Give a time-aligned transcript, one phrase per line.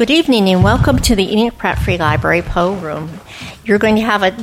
[0.00, 3.20] good evening and welcome to the Enoch Pratt Free Library Poe Room.
[3.66, 4.34] You're going to have a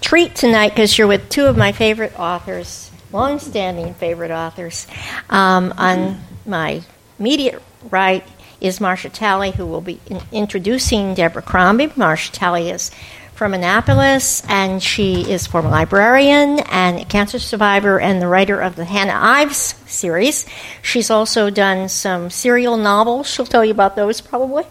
[0.00, 4.88] treat tonight because you're with two of my favorite authors, long-standing favorite authors.
[5.30, 6.82] Um, on my
[7.20, 8.26] immediate right
[8.60, 11.92] is Marcia Talley, who will be in- introducing Deborah Crombie.
[11.94, 12.90] Marcia Talley is
[13.34, 18.76] from Annapolis, and she is former librarian and a cancer survivor and the writer of
[18.76, 20.46] the Hannah Ives series.
[20.82, 23.28] She's also done some serial novels.
[23.28, 24.64] She'll tell you about those probably,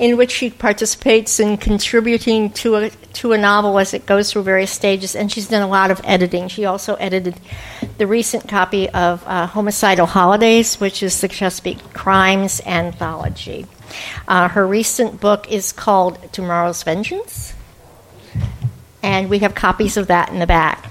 [0.00, 4.42] in which she participates in contributing to a to a novel as it goes through
[4.42, 5.14] various stages.
[5.14, 6.48] And she's done a lot of editing.
[6.48, 7.36] She also edited
[7.98, 13.66] the recent copy of uh, Homicidal Holidays, which is the Chesapeake Crimes anthology.
[14.26, 17.54] Uh, her recent book is called Tomorrow's Vengeance
[19.02, 20.90] and we have copies of that in the back.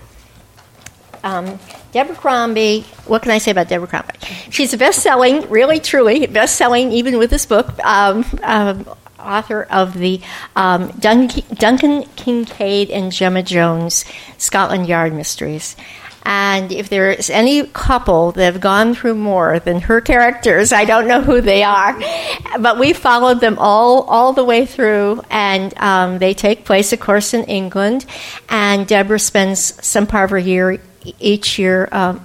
[1.24, 1.60] Um,
[1.92, 4.14] Deborah Crombie, what can I say about Deborah Crombie?
[4.50, 8.88] She's a best selling, really, truly, best selling, even with this book, um, um,
[9.20, 10.22] author of the
[10.56, 14.06] um, Dun- Duncan Kincaid and Gemma Jones
[14.38, 15.76] Scotland Yard Mysteries.
[16.30, 21.08] And if there's any couple that have gone through more than her characters, I don't
[21.08, 21.98] know who they are.
[22.60, 27.00] But we followed them all all the way through, and um, they take place, of
[27.00, 28.06] course, in England.
[28.50, 30.82] And Deborah spends some part of her year
[31.20, 31.88] each year.
[31.94, 32.22] Um,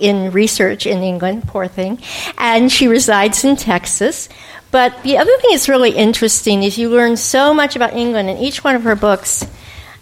[0.00, 1.98] in research in England, poor thing,
[2.38, 4.28] and she resides in Texas.
[4.70, 8.38] But the other thing that's really interesting is you learn so much about England, and
[8.38, 9.44] each one of her books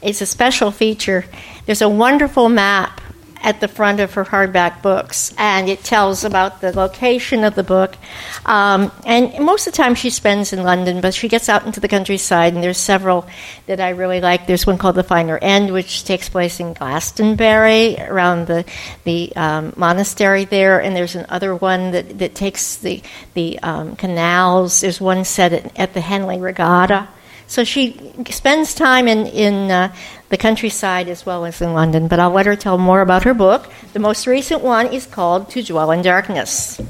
[0.03, 1.25] is a special feature.
[1.65, 3.01] There's a wonderful map
[3.43, 7.63] at the front of her hardback books, and it tells about the location of the
[7.63, 7.97] book.
[8.45, 11.81] Um, and most of the time she spends in London, but she gets out into
[11.81, 13.27] the countryside, and there's several
[13.67, 14.47] that I really like.
[14.47, 18.65] There's one called The Finer End, which takes place in Glastonbury, around the
[19.05, 23.03] the um, monastery there, and there's another one that, that takes the
[23.35, 24.81] the um, canals.
[24.81, 27.09] There's one set at, at the Henley Regatta.
[27.49, 29.95] So she spends time in, in uh,
[30.29, 33.35] the countryside as well as in London, but I'll let her tell more about her
[33.35, 33.71] book.
[33.93, 36.81] The most recent one is called To Dwell in Darkness.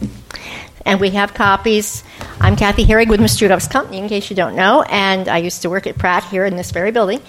[0.86, 2.04] And we have copies.
[2.40, 5.62] I'm Kathy Harig with Mystery Loves Company, in case you don't know, and I used
[5.62, 7.20] to work at Pratt here in this very building.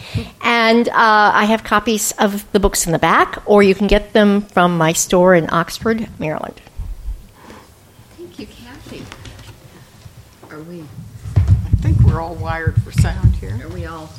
[0.41, 4.13] And uh, I have copies of the books in the back, or you can get
[4.13, 6.61] them from my store in Oxford, Maryland.
[8.15, 9.03] Thank you, Kathy.
[10.51, 10.83] Are we?
[11.87, 13.61] I think we're all wired for sound here.
[13.63, 14.09] Are we all?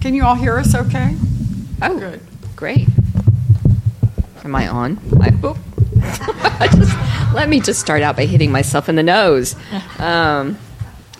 [0.00, 1.16] Can you all hear us okay?
[1.82, 2.20] Oh, Good.
[2.54, 2.86] Great.
[4.44, 5.00] Am I on?
[5.20, 5.58] I, oop.
[6.60, 9.56] I just, let me just start out by hitting myself in the nose.
[9.98, 10.56] Um,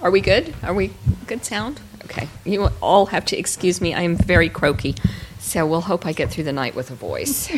[0.00, 0.54] are we good?
[0.62, 0.92] Are we
[1.26, 1.80] good sound?
[2.04, 2.28] Okay.
[2.44, 3.94] You all have to excuse me.
[3.94, 4.94] I am very croaky,
[5.40, 7.50] so we'll hope I get through the night with a voice.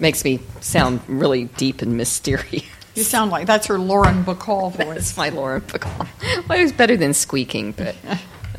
[0.00, 2.64] Makes me sound really deep and mysterious.
[2.94, 4.86] You sound like that's her Lauren Bacall voice.
[4.86, 6.06] That's my Lauren Bacall.
[6.48, 7.94] Well, it was better than squeaking, but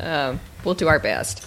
[0.00, 1.46] um, we'll do our best.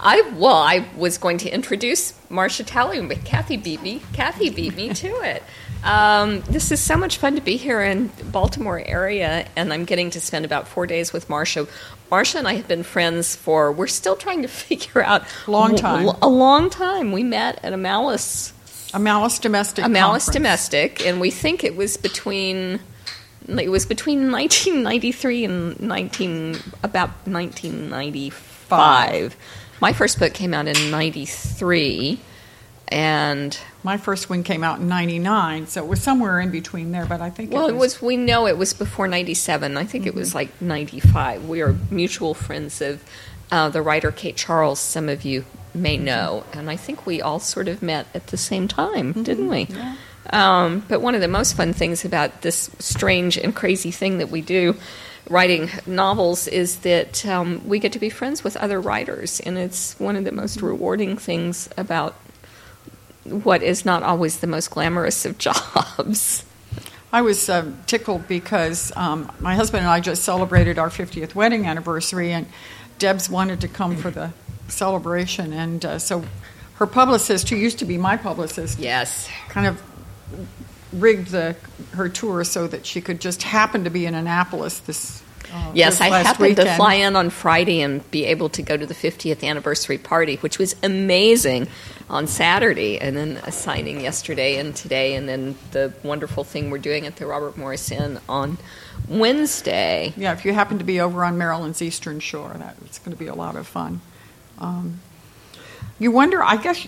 [0.00, 4.02] I well, I was going to introduce Marcia Talley, but Kathy beat me.
[4.12, 5.42] Kathy beat me to it.
[5.84, 10.10] Um, this is so much fun to be here in Baltimore area, and I'm getting
[10.10, 11.66] to spend about four days with Marcia.
[12.10, 16.08] Marcia and I have been friends for we're still trying to figure out Long time.
[16.20, 17.12] A long time.
[17.12, 18.52] We met at a Malice
[18.94, 19.84] A Malice Domestic.
[19.84, 20.68] a Malice Conference.
[20.68, 22.80] domestic, and we think it was between
[23.48, 29.36] it was between 1993 and 19 about 1995.
[29.80, 32.20] My first book came out in 93,
[32.88, 37.06] and My first one came out in '99, so it was somewhere in between there.
[37.06, 39.76] But I think well, it it was we know it was before 97.
[39.76, 41.48] I think it was like 95.
[41.48, 43.02] We are mutual friends of
[43.50, 44.78] uh, the writer Kate Charles.
[44.78, 45.44] Some of you
[45.74, 49.48] may know, and I think we all sort of met at the same time, didn't
[49.48, 49.68] we?
[50.30, 54.30] Um, but one of the most fun things about this strange and crazy thing that
[54.30, 54.76] we do,
[55.28, 59.98] writing novels, is that um, we get to be friends with other writers, and it's
[59.98, 62.14] one of the most rewarding things about
[63.24, 66.44] what is not always the most glamorous of jobs.
[67.12, 71.66] I was uh, tickled because um, my husband and I just celebrated our 50th wedding
[71.66, 72.46] anniversary, and
[72.98, 74.32] Debs wanted to come for the
[74.72, 76.24] celebration, and uh, so
[76.76, 79.28] her publicist, who used to be my publicist, Yes.
[79.48, 79.80] kind of
[80.92, 81.56] rigged the
[81.92, 85.22] her tour so that she could just happen to be in Annapolis this.
[85.52, 88.76] Uh, Yes, this I happened to fly in on Friday and be able to go
[88.76, 91.68] to the 50th anniversary party, which was amazing
[92.08, 96.78] on Saturday, and then a signing yesterday and today, and then the wonderful thing we're
[96.78, 98.56] doing at the Robert Morris Inn on
[99.08, 100.12] Wednesday.
[100.16, 103.18] Yeah, if you happen to be over on Maryland's eastern shore, that it's going to
[103.18, 104.00] be a lot of fun.
[104.62, 105.00] Um,
[105.98, 106.86] you wonder, I guess,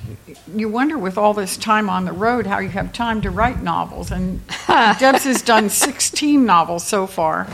[0.54, 3.62] you wonder with all this time on the road how you have time to write
[3.62, 4.10] novels.
[4.10, 7.46] And Debs has done 16 novels so far.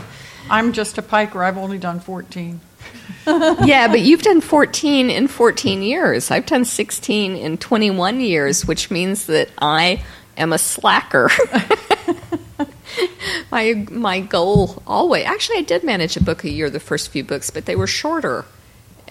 [0.49, 1.43] I'm just a piker.
[1.43, 2.61] I've only done 14.
[3.27, 6.31] yeah, but you've done 14 in 14 years.
[6.31, 10.03] I've done 16 in 21 years, which means that I
[10.37, 11.29] am a slacker.
[13.51, 17.23] my my goal always actually I did manage a book a year the first few
[17.23, 18.45] books, but they were shorter.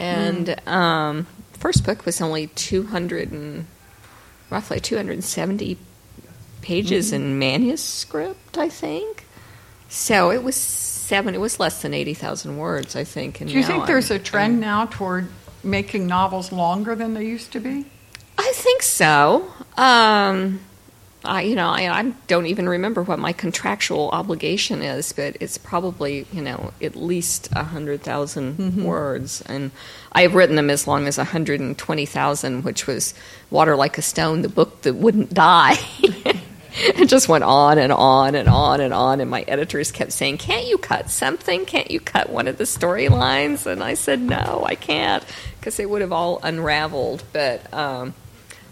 [0.00, 0.66] And mm.
[0.66, 3.66] um, first book was only 200 and
[4.48, 5.76] roughly 270
[6.62, 7.16] pages mm-hmm.
[7.16, 9.26] in manuscript, I think.
[9.88, 11.34] So it was seven.
[11.34, 13.38] It was less than 80,000 words, I think.
[13.38, 15.28] Do you think there's I'm, a trend I'm, now toward
[15.62, 17.84] making novels longer than they used to be?
[18.38, 19.52] I think so.
[19.76, 20.60] Um,
[21.24, 25.58] I, you know, I, I, don't even remember what my contractual obligation is, but it's
[25.58, 28.84] probably, you know, at least a hundred mm-hmm.
[28.84, 29.70] words, and
[30.12, 33.12] I have written them as long as a hundred and twenty thousand, which was
[33.50, 35.76] "Water Like a Stone," the book that wouldn't die.
[36.72, 40.38] it just went on and on and on and on, and my editors kept saying,
[40.38, 41.66] "Can't you cut something?
[41.66, 45.22] Can't you cut one of the storylines?" And I said, "No, I can't,"
[45.58, 47.72] because they would have all unraveled, but.
[47.74, 48.14] Um,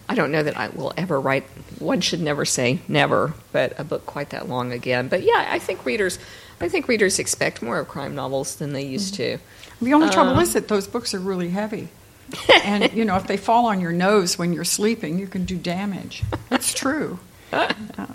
[0.08, 1.44] I don't know that I will ever write.
[1.78, 5.08] One should never say never, but a book quite that long again.
[5.08, 6.18] But yeah, I think readers,
[6.60, 9.38] I think readers expect more of crime novels than they used to.
[9.80, 11.88] The only trouble um, is that those books are really heavy,
[12.64, 15.56] and you know if they fall on your nose when you're sleeping, you can do
[15.56, 16.22] damage.
[16.50, 17.18] It's true.
[17.50, 18.06] Uh,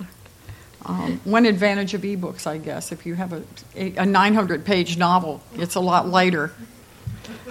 [0.86, 3.44] um, one advantage of ebooks, I guess, if you have a,
[3.76, 6.52] a 900 page novel, it's a lot lighter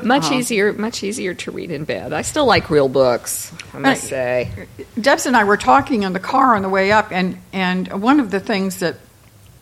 [0.05, 0.35] much uh-huh.
[0.35, 2.13] easier, much easier to read in bed.
[2.13, 3.53] I still like real books.
[3.75, 4.69] I must uh, say.
[5.01, 8.21] Debs and I were talking in the car on the way up, and and one
[8.21, 8.97] of the things that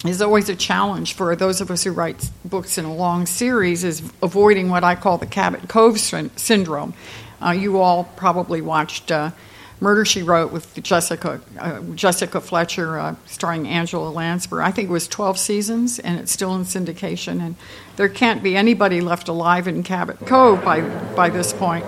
[0.05, 3.85] is always a challenge for those of us who write books in a long series
[3.85, 6.95] is avoiding what I call the Cabot Cove syndrome.
[7.43, 9.11] Uh, you all probably watched.
[9.11, 9.31] Uh,
[9.81, 14.62] Murder She Wrote with Jessica uh, Jessica Fletcher, uh, starring Angela Lansbury.
[14.62, 17.41] I think it was 12 seasons, and it's still in syndication.
[17.41, 17.56] And
[17.97, 20.82] there can't be anybody left alive in Cabot Cove by
[21.15, 21.85] by this point.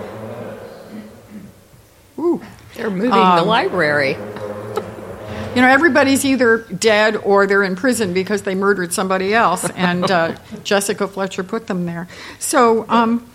[2.17, 2.41] Ooh.
[2.75, 4.17] They're moving um, the library.
[5.55, 10.09] You know, everybody's either dead or they're in prison because they murdered somebody else, and
[10.09, 12.07] uh, Jessica Fletcher put them there.
[12.39, 12.89] So.
[12.89, 13.29] Um,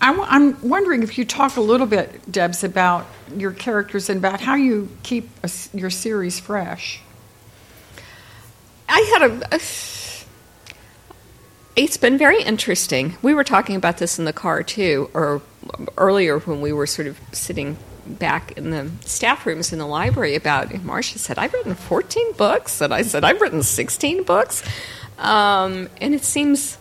[0.00, 3.06] I, am wondering if you talk a little bit, Debs, about
[3.36, 7.00] your characters and about how you keep a, your series fresh.
[8.88, 9.60] I had a, a.
[11.76, 13.16] It's been very interesting.
[13.22, 15.42] We were talking about this in the car too, or
[15.96, 20.34] earlier when we were sort of sitting back in the staff rooms in the library
[20.34, 20.82] about.
[20.82, 24.62] Marcia said, "I've written 14 books," and I said, "I've written 16 books,"
[25.18, 26.78] um, and it seems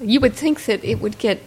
[0.00, 1.42] you would think that it would get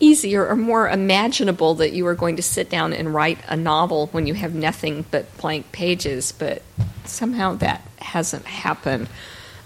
[0.00, 4.08] easier or more imaginable that you are going to sit down and write a novel
[4.08, 6.62] when you have nothing but blank pages, but
[7.04, 9.08] somehow that hasn't happened.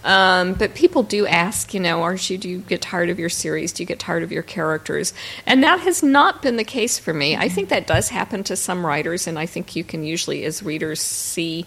[0.05, 3.31] Um, but people do ask, you know, aren't you, do you get tired of your
[3.31, 3.73] series?
[3.73, 5.15] Do you get tired of your characters?
[5.47, 7.37] And that has not been the case for me.
[7.37, 10.63] I think that does happen to some writers, and I think you can usually, as
[10.63, 11.65] readers, see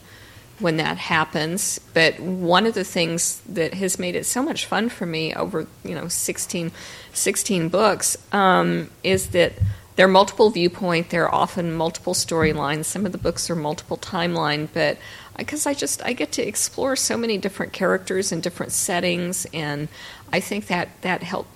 [0.60, 1.80] when that happens.
[1.94, 5.68] But one of the things that has made it so much fun for me over,
[5.84, 6.72] you know, 16,
[7.14, 9.54] 16 books um, is that
[9.98, 11.10] there are multiple viewpoint.
[11.10, 12.86] There are often multiple storylines.
[12.86, 14.98] Some of the books are multiple timeline, but
[15.36, 19.88] because I just I get to explore so many different characters and different settings, and
[20.32, 21.50] I think that that helps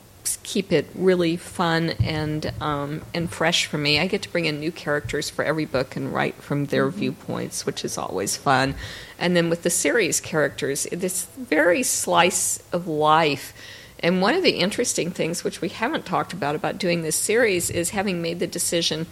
[0.44, 3.99] keep it really fun and um, and fresh for me.
[3.99, 6.99] I get to bring in new characters for every book and write from their mm-hmm.
[6.99, 8.75] viewpoints, which is always fun.
[9.18, 13.54] And then with the series characters, it's very slice of life.
[14.04, 17.69] And one of the interesting things, which we haven't talked about about doing this series,
[17.69, 19.06] is having made the decision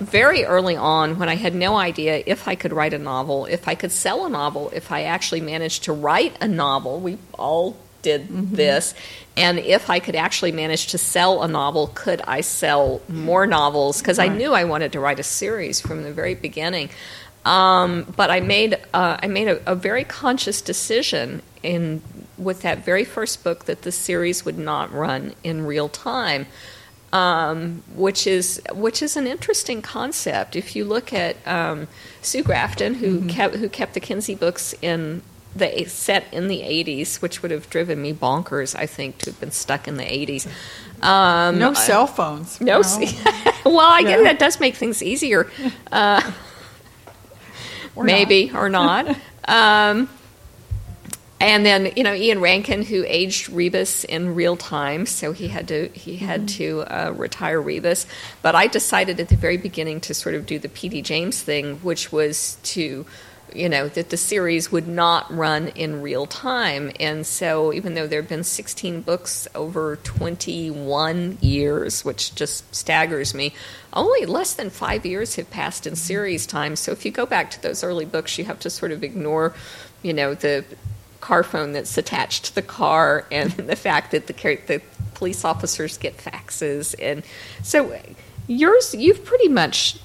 [0.00, 3.68] very early on when I had no idea if I could write a novel, if
[3.68, 6.98] I could sell a novel, if I actually managed to write a novel.
[6.98, 8.54] We all did mm-hmm.
[8.54, 8.94] this.
[9.36, 14.00] And if I could actually manage to sell a novel, could I sell more novels?
[14.00, 14.30] Because right.
[14.30, 16.90] I knew I wanted to write a series from the very beginning.
[17.44, 22.00] Um, but I made uh, I made a, a, very conscious decision in
[22.38, 26.46] with that very first book that the series would not run in real time,
[27.12, 30.54] um, which is which is an interesting concept.
[30.54, 31.88] If you look at um,
[32.20, 33.28] Sue Grafton, who mm-hmm.
[33.28, 35.22] kept who kept the Kinsey books in
[35.54, 39.40] the set in the 80s, which would have driven me bonkers, I think, to have
[39.40, 40.46] been stuck in the 80s.
[41.02, 42.60] Um, no cell phones.
[42.60, 42.80] No.
[42.80, 42.82] no.
[43.64, 44.08] well, I yeah.
[44.08, 45.50] guess that does make things easier.
[45.90, 46.32] Uh,
[47.96, 48.58] or maybe not.
[48.62, 49.16] or not.
[49.44, 50.08] Um,
[51.40, 55.66] and then you know Ian Rankin, who aged Rebus in real time, so he had
[55.68, 56.58] to he had mm-hmm.
[56.58, 58.06] to uh, retire Rebus.
[58.40, 61.02] But I decided at the very beginning to sort of do the P.D.
[61.02, 63.04] James thing, which was to
[63.54, 66.92] you know, that the series would not run in real time.
[66.98, 73.34] And so, even though there have been 16 books over 21 years, which just staggers
[73.34, 73.54] me,
[73.92, 76.76] only less than five years have passed in series time.
[76.76, 79.54] So, if you go back to those early books, you have to sort of ignore,
[80.02, 80.64] you know, the
[81.20, 84.34] car phone that's attached to the car and the fact that the,
[84.66, 84.82] the
[85.14, 86.94] police officers get faxes.
[87.00, 87.22] And
[87.62, 87.98] so,
[88.46, 89.98] yours, you've pretty much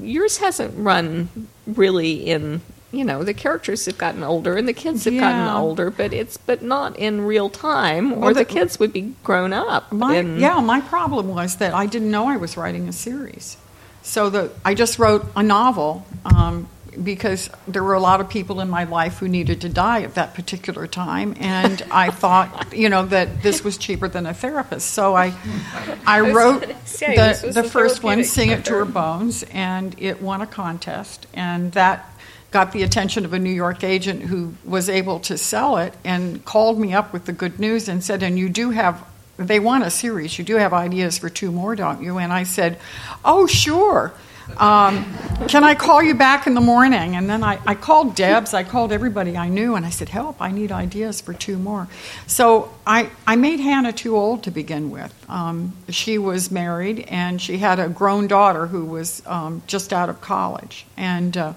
[0.00, 1.28] yours hasn't run
[1.66, 2.60] really in
[2.92, 5.20] you know the characters have gotten older and the kids have Yeah.
[5.22, 8.92] gotten older but it's but not in real time or Well, the, the- kids would
[8.92, 12.56] be grown up My, and- yeah, my problem was that I didn't know I was
[12.56, 13.56] writing a series.
[14.02, 16.68] So the, I just wrote a novel um,
[17.02, 20.14] because there were a lot of people in my life who needed to die at
[20.14, 24.90] that particular time, and I thought, you know, that this was cheaper than a therapist.
[24.90, 25.34] So I,
[26.06, 28.84] I wrote say, the, the first one, "Sing It to Her.
[28.84, 32.10] Bones," and it won a contest, and that
[32.50, 36.44] got the attention of a New York agent who was able to sell it and
[36.44, 39.04] called me up with the good news and said, "And you do have."
[39.38, 40.38] They want a series.
[40.38, 42.16] You do have ideas for two more, don't you?
[42.16, 42.78] And I said,
[43.22, 44.14] "Oh, sure.
[44.56, 45.04] Um,
[45.48, 48.54] can I call you back in the morning?" And then I, I called Debs.
[48.54, 50.40] I called everybody I knew, and I said, "Help!
[50.40, 51.88] I need ideas for two more."
[52.26, 55.12] So I, I made Hannah too old to begin with.
[55.28, 60.08] Um, she was married, and she had a grown daughter who was um, just out
[60.08, 61.52] of college, and uh,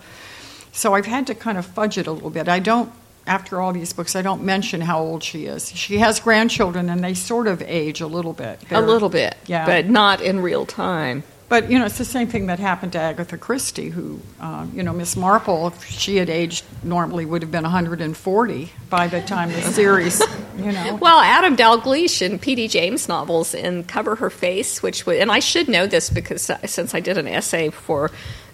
[0.72, 2.48] so I've had to kind of fudge it a little bit.
[2.48, 2.92] I don't,
[3.28, 5.72] after all these books, I don't mention how old she is.
[5.72, 8.62] She has grandchildren, and they sort of age a little bit.
[8.64, 9.66] a They're- little bit Yeah.
[9.66, 13.00] but not in real time But you know, it's the same thing that happened to
[13.00, 17.52] Agatha Christie, who, uh, you know, Miss Marple, if she had aged normally, would have
[17.52, 20.22] been 140 by the time the series,
[20.58, 20.96] you know.
[21.02, 22.68] Well, Adam Dalgleish in P.D.
[22.68, 26.66] James novels in Cover Her Face, which was, and I should know this because uh,
[26.68, 28.12] since I did an essay for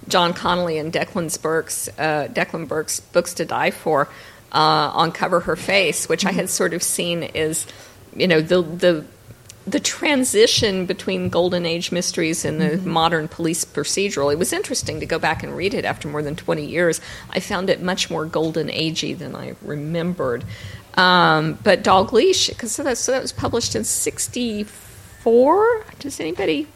[0.08, 4.08] John Connolly and Declan Burke's, uh, Declan Burke's Books to Die For
[4.54, 7.68] uh, on Cover Her Face, which I had sort of seen as,
[8.16, 9.06] you know, the the
[9.68, 15.06] the transition between golden age mysteries and the modern police procedural it was interesting to
[15.06, 18.26] go back and read it after more than 20 years i found it much more
[18.26, 20.44] golden agey than i remembered
[20.98, 26.68] um, but Leash, because so that, so that was published in 64 does anybody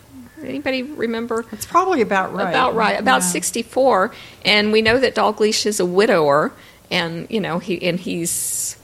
[0.43, 2.49] anybody remember It's probably about right.
[2.49, 3.27] about right, about Yeah.
[3.27, 4.13] 64.
[4.45, 6.51] And we know that Dalgleish is a widower,
[6.89, 8.77] and you know he and he's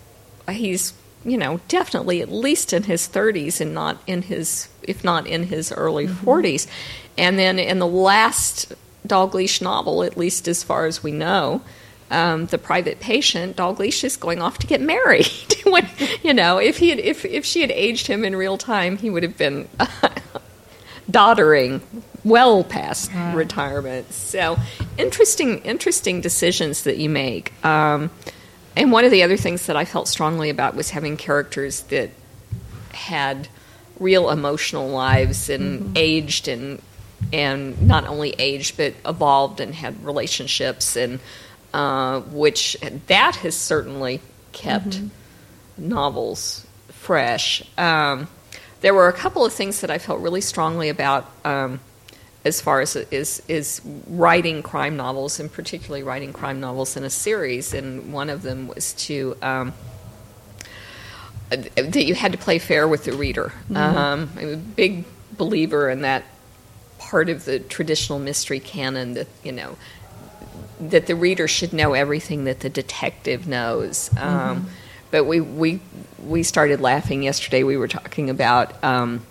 [0.50, 0.94] he's
[1.26, 5.44] you know definitely at least in his 30s and not in his if not in
[5.44, 6.30] his early Mm-hmm.
[6.30, 6.68] 40s.
[7.18, 8.74] And then in the last
[9.08, 11.62] Dalgleish novel, at least as far as we know.
[12.12, 15.28] Um, the private patient, Dalgleish is going off to get married.
[15.64, 15.88] when,
[16.24, 19.10] you know, if he had, if if she had aged him in real time, he
[19.10, 19.68] would have been
[21.10, 21.82] doddering
[22.24, 24.12] well past retirement.
[24.14, 24.58] So
[24.98, 27.54] interesting, interesting decisions that you make.
[27.66, 28.10] Um,
[28.76, 32.10] and one of the other things that I felt strongly about was having characters that
[32.94, 33.48] had
[34.00, 36.82] real emotional lives and aged and
[37.32, 41.20] and not only aged but evolved and had relationships and
[41.74, 42.78] uh, which
[43.08, 45.02] that has certainly kept
[45.78, 47.64] novels fresh.
[47.78, 48.28] Um,
[48.82, 51.80] there were a couple of things that I felt really strongly about um,
[52.46, 57.10] as far as is is writing crime novels and particularly writing crime novels in a
[57.10, 57.74] series.
[57.74, 59.74] And one of them was to um,
[61.50, 63.52] that you had to play fair with the reader.
[63.74, 65.06] Um, I'm a big
[65.38, 66.24] believer in that
[67.00, 69.78] part of the traditional mystery canon that you know
[70.80, 74.10] that the reader should know everything that the detective knows.
[74.18, 74.70] Um,
[75.12, 75.80] but we, we
[76.24, 77.64] we started laughing yesterday.
[77.64, 79.26] We were talking about um,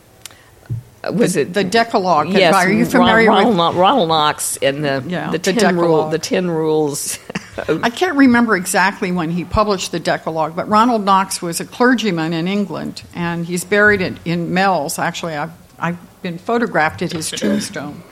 [1.13, 2.29] was it the Decalogue?
[2.31, 3.57] Yes, Are you Ron- familiar Ronald, with?
[3.57, 7.19] Kno- Ronald Knox and the Yeah, the the ten rule the ten rules.
[7.69, 12.33] I can't remember exactly when he published the Decalogue, but Ronald Knox was a clergyman
[12.33, 14.99] in England, and he's buried in, in Mells.
[14.99, 18.03] Actually, I've, I've been photographed at his tombstone.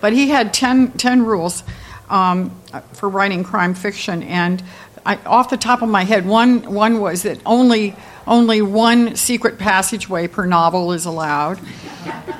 [0.00, 1.62] But he had 10, 10 rules
[2.10, 2.50] um,
[2.94, 4.60] for writing crime fiction, and
[5.06, 7.94] I, off the top of my head, one, one was that only,
[8.26, 11.58] only one secret passageway per novel is allowed.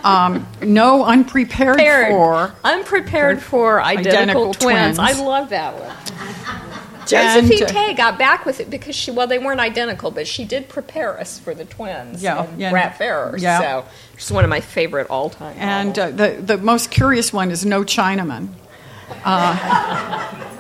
[0.03, 2.11] Um, no unprepared Prepared.
[2.13, 2.55] for.
[2.65, 4.97] unprepared for identical, Identical twins.
[4.97, 4.99] twins.
[4.99, 5.97] I love that one.
[7.07, 10.27] Josephine And, uh, Tey got back with it because she well they weren't identical, but
[10.27, 12.23] she did prepare us for the twins.
[12.23, 12.71] Yeah, and yeah.
[12.71, 13.37] Brat Farrar.
[13.39, 13.61] Yeah.
[13.61, 13.85] So
[14.17, 15.57] she's one of my favorite all time.
[15.59, 18.49] And uh, the, the most curious one is no Chinaman.
[19.25, 20.59] Uh,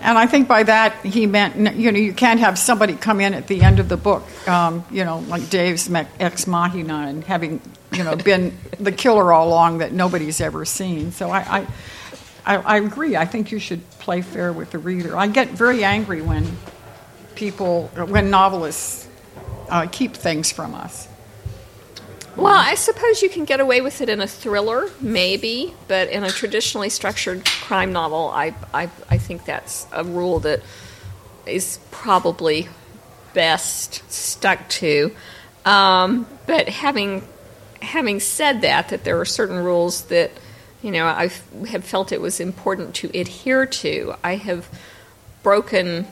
[0.00, 3.34] and I think by that he meant, you know, you can't have somebody come in
[3.34, 5.90] at the end of the book, um, you know, like deus
[6.20, 7.60] ex machina and having,
[7.92, 11.10] you know, been the killer all along that nobody's ever seen.
[11.10, 11.66] So I,
[12.46, 13.16] I, I, agree.
[13.16, 15.16] I think you should play fair with the reader.
[15.16, 16.46] I get very angry when
[17.34, 19.08] people, when novelists
[19.68, 21.07] uh, keep things from us.
[22.38, 26.22] Well, I suppose you can get away with it in a thriller, maybe, but in
[26.22, 30.62] a traditionally structured crime novel, I, I, I think that's a rule that
[31.46, 32.68] is probably
[33.34, 35.12] best stuck to.
[35.64, 37.26] Um, but having
[37.82, 40.30] having said that, that there are certain rules that
[40.80, 41.30] you know I
[41.68, 44.14] have felt it was important to adhere to.
[44.22, 44.68] I have
[45.42, 46.06] broken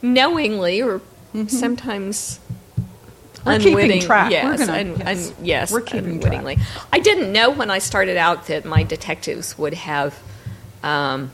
[0.00, 1.00] knowingly or
[1.34, 1.46] mm-hmm.
[1.48, 2.40] sometimes
[3.44, 4.30] we're unwitting, track.
[4.30, 5.30] Yes, gonna, un, yes.
[5.30, 6.56] Un, yes, we're keeping unwittingly.
[6.56, 6.68] Track.
[6.92, 10.18] I didn't know when I started out that my detectives would have
[10.82, 11.30] um,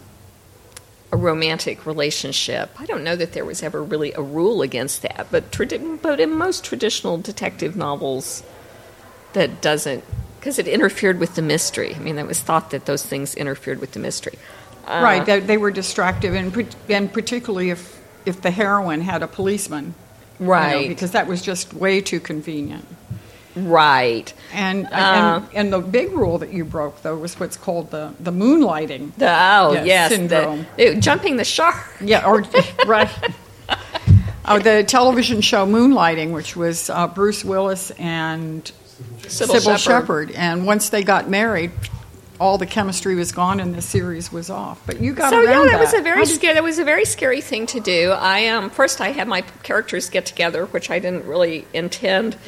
[1.13, 2.71] a romantic relationship.
[2.79, 6.21] I don't know that there was ever really a rule against that, but tradi- but
[6.21, 8.43] in most traditional detective novels,
[9.33, 10.05] that doesn't
[10.39, 11.95] because it interfered with the mystery.
[11.95, 14.39] I mean, it was thought that those things interfered with the mystery.
[14.87, 19.29] Uh, right, they, they, were distractive, and, and particularly if if the heroine had a
[19.29, 19.95] policeman
[20.41, 20.77] right?
[20.77, 22.87] You know, because that was just way too convenient.
[23.57, 24.33] Right.
[24.53, 28.15] And, uh, and and the big rule that you broke though was what's called the
[28.21, 29.15] the moonlighting.
[29.17, 30.67] The, oh yes, yes, syndrome.
[30.77, 31.77] The, jumping the shark.
[32.01, 32.45] Yeah, or
[32.87, 33.11] right.
[34.47, 38.65] Oh, the television show Moonlighting, which was uh, Bruce Willis and
[39.23, 40.33] Cybill, Cybill Shepherd.
[40.33, 41.71] and once they got married,
[42.41, 44.81] all the chemistry was gone and the series was off.
[44.87, 46.55] But you got so around yeah, that, that was a very scary.
[46.55, 48.13] That was a very scary thing to do.
[48.13, 52.39] I um, first I had my characters get together, which I didn't really intend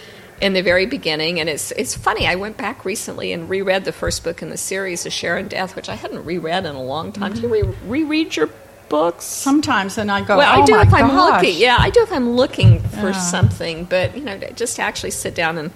[0.40, 1.38] in the very beginning.
[1.38, 2.26] And it's it's funny.
[2.26, 5.48] I went back recently and reread the first book in the series, of Share in
[5.48, 7.34] Death, which I hadn't reread in a long time.
[7.34, 7.48] Mm-hmm.
[7.48, 8.48] Do you re- reread your
[8.88, 9.26] books?
[9.26, 10.38] Sometimes, and I go.
[10.38, 11.42] Well, oh I do if I'm gosh.
[11.42, 11.60] looking.
[11.60, 13.12] Yeah, I do if I'm looking for yeah.
[13.12, 13.84] something.
[13.84, 15.70] But you know, just to actually sit down and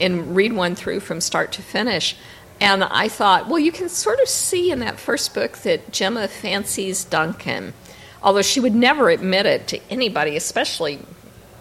[0.00, 2.16] and read one through from start to finish.
[2.60, 6.26] And I thought, well, you can sort of see in that first book that Gemma
[6.26, 7.74] fancies Duncan,
[8.22, 10.98] although she would never admit it to anybody, especially,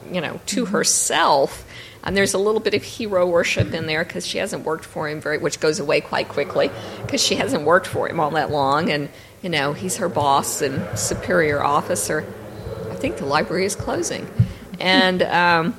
[0.09, 0.73] you know, to mm-hmm.
[0.73, 1.65] herself.
[2.03, 5.09] And there's a little bit of hero worship in there because she hasn't worked for
[5.09, 6.69] him very, which goes away quite quickly
[7.01, 8.91] because she hasn't worked for him all that long.
[8.91, 9.09] And,
[9.41, 12.25] you know, he's her boss and superior officer.
[12.91, 14.29] I think the library is closing.
[14.79, 15.75] And, um,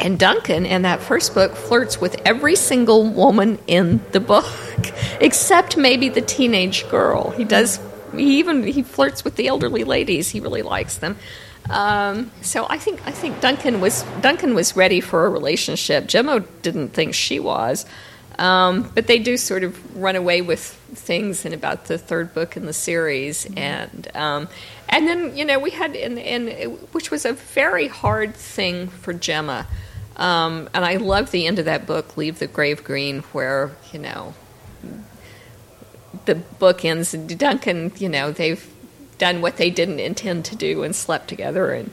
[0.00, 4.46] and Duncan in that first book flirts with every single woman in the book,
[5.20, 7.30] except maybe the teenage girl.
[7.30, 7.80] He does.
[8.14, 10.28] He even he flirts with the elderly ladies.
[10.28, 11.16] He really likes them.
[11.68, 16.06] Um, so I think I think Duncan was Duncan was ready for a relationship.
[16.06, 17.84] Gemma didn't think she was,
[18.38, 20.60] um, but they do sort of run away with
[20.94, 24.48] things in about the third book in the series, and um,
[24.88, 29.12] and then you know we had and, and which was a very hard thing for
[29.12, 29.66] Gemma
[30.18, 34.00] um, and I love the end of that book, Leave the Grave Green, where, you
[34.00, 34.34] know,
[36.24, 37.12] the book ends.
[37.12, 38.66] Duncan, you know, they've
[39.18, 41.72] done what they didn't intend to do and slept together.
[41.72, 41.90] And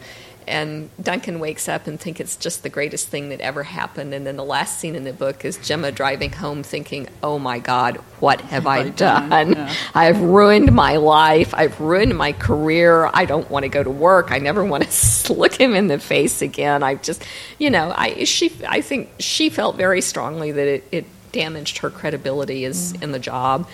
[0.47, 4.13] and Duncan wakes up and think it's just the greatest thing that ever happened.
[4.13, 7.59] And then the last scene in the book is Gemma driving home thinking, "Oh my
[7.59, 9.53] God, what have I done?
[9.53, 9.73] Yeah.
[9.95, 11.53] I've ruined my life.
[11.53, 13.09] I've ruined my career.
[13.13, 14.31] I don't want to go to work.
[14.31, 16.83] I never want to look him in the face again.
[16.83, 17.23] I just,
[17.57, 21.89] you know, I she I think she felt very strongly that it, it damaged her
[21.89, 23.03] credibility as mm.
[23.03, 23.67] in the job."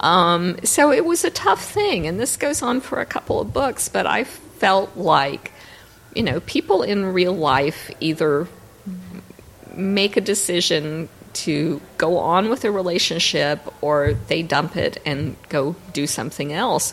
[0.00, 3.52] Um, so it was a tough thing, and this goes on for a couple of
[3.52, 3.88] books.
[3.88, 5.52] But I felt like
[6.18, 8.48] you know, people in real life either
[9.72, 15.76] make a decision to go on with a relationship or they dump it and go
[15.92, 16.92] do something else.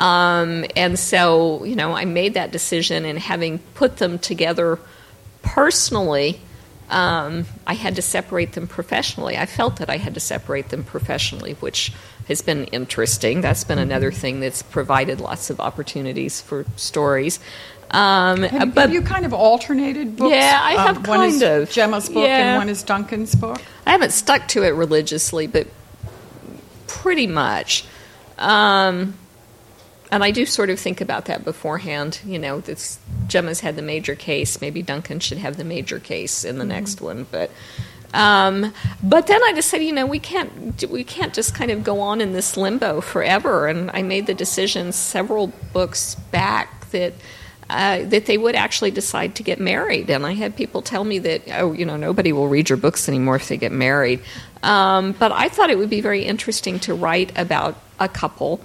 [0.00, 4.78] Um, and so, you know, I made that decision, and having put them together
[5.42, 6.40] personally,
[6.88, 9.36] um, I had to separate them professionally.
[9.36, 11.92] I felt that I had to separate them professionally, which
[12.28, 13.42] has been interesting.
[13.42, 17.40] That's been another thing that's provided lots of opportunities for stories.
[17.94, 20.34] Um, have, but, have you kind of alternated books?
[20.34, 21.70] Yeah, I have um, kind one is of.
[21.70, 22.50] Gemma's book yeah.
[22.50, 23.60] and one is Duncan's book.
[23.86, 25.68] I haven't stuck to it religiously, but
[26.88, 27.84] pretty much.
[28.36, 29.14] Um,
[30.10, 32.20] and I do sort of think about that beforehand.
[32.26, 34.60] You know, this, Gemma's had the major case.
[34.60, 36.70] Maybe Duncan should have the major case in the mm-hmm.
[36.70, 37.50] next one, but.
[38.12, 41.98] Um, but then I decided, you know, we can't we can't just kind of go
[41.98, 43.66] on in this limbo forever.
[43.66, 47.12] And I made the decision several books back that
[47.70, 50.10] uh, that they would actually decide to get married.
[50.10, 53.08] And I had people tell me that, oh, you know, nobody will read your books
[53.08, 54.20] anymore if they get married.
[54.62, 58.60] Um, but I thought it would be very interesting to write about a couple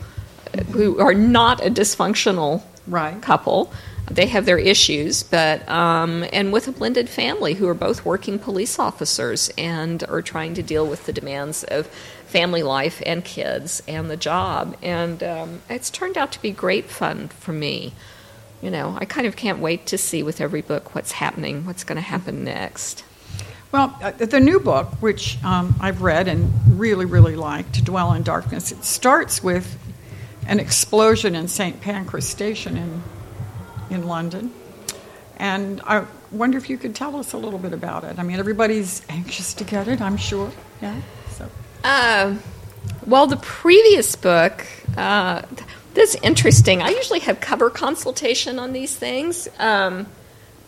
[0.72, 3.22] who are not a dysfunctional right.
[3.22, 3.72] couple.
[4.10, 8.40] they have their issues, but um, and with a blended family who are both working
[8.40, 11.88] police officers and are trying to deal with the demands of
[12.26, 16.90] family life and kids and the job, and um, it's turned out to be great
[16.90, 17.94] fun for me.
[18.62, 21.84] You know, I kind of can't wait to see with every book what's happening, what's
[21.84, 23.04] going to happen next.
[23.72, 28.14] Well, uh, the new book, which um, I've read and really, really like, To Dwell
[28.14, 29.78] in Darkness, it starts with
[30.48, 31.80] an explosion in St.
[31.80, 33.04] Pancras Station in
[33.90, 34.52] in London.
[35.38, 38.20] And I wonder if you could tell us a little bit about it.
[38.20, 40.52] I mean, everybody's anxious to get it, I'm sure.
[40.82, 41.00] Yeah.
[41.32, 41.50] So.
[41.84, 42.36] Uh,
[43.06, 44.66] well, the previous book,
[44.98, 45.44] uh,
[46.00, 46.82] this is interesting.
[46.82, 50.08] I usually have cover consultation on these things, um,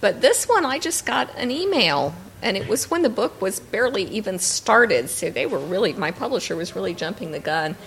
[0.02, 3.62] but this one I just got an email, and it was when the book was
[3.62, 5.10] barely even started.
[5.10, 7.78] So they were really, my publisher was really jumping the gun.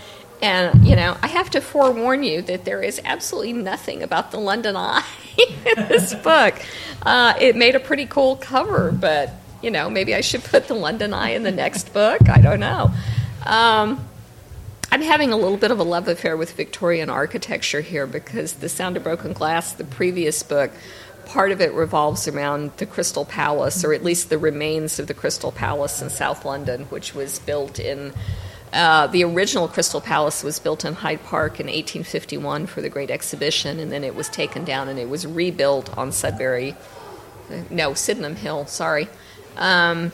[0.40, 4.38] And, you know, I have to forewarn you that there is absolutely nothing about the
[4.38, 5.04] London Eye
[5.76, 6.54] in this book.
[7.02, 9.30] Uh, it made a pretty cool cover, but,
[9.60, 12.26] you know, maybe I should put the London Eye in the next book.
[12.26, 12.90] I don't know.
[13.44, 14.02] Um,
[14.90, 18.68] I'm having a little bit of a love affair with Victorian architecture here because The
[18.68, 20.70] Sound of Broken Glass, the previous book,
[21.26, 25.14] part of it revolves around the Crystal Palace, or at least the remains of the
[25.14, 28.12] Crystal Palace in South London, which was built in
[28.74, 33.08] uh, the original Crystal Palace was built in Hyde Park in 1851 for the Great
[33.08, 36.74] Exhibition, and then it was taken down and it was rebuilt on Sudbury,
[37.70, 39.08] no, Sydenham Hill, sorry.
[39.56, 40.10] Um,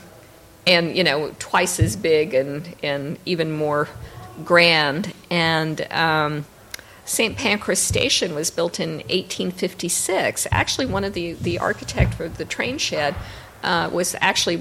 [0.67, 3.89] and, you know, twice as big and, and even more
[4.43, 5.13] grand.
[5.29, 6.45] And um,
[7.05, 7.37] St.
[7.37, 10.47] Pancras Station was built in 1856.
[10.51, 13.15] Actually, one of the, the architect for the train shed
[13.63, 14.57] uh, was actually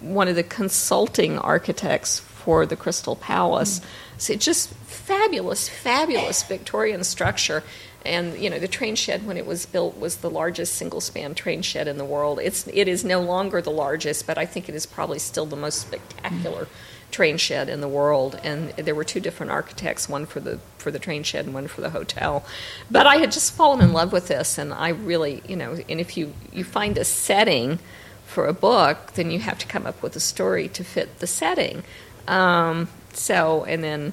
[0.00, 3.80] one of the consulting architects for the Crystal Palace.
[4.16, 7.62] So it's just fabulous, fabulous Victorian structure.
[8.04, 11.62] And you know, the train shed when it was built was the largest single-span train
[11.62, 12.38] shed in the world.
[12.42, 15.56] It's it is no longer the largest, but I think it is probably still the
[15.56, 16.68] most spectacular
[17.10, 18.38] train shed in the world.
[18.42, 21.68] And there were two different architects, one for the for the train shed and one
[21.68, 22.44] for the hotel.
[22.90, 26.00] But I had just fallen in love with this, and I really, you know, and
[26.00, 27.78] if you you find a setting
[28.26, 31.26] for a book, then you have to come up with a story to fit the
[31.26, 31.82] setting.
[32.26, 34.12] Um, so, and then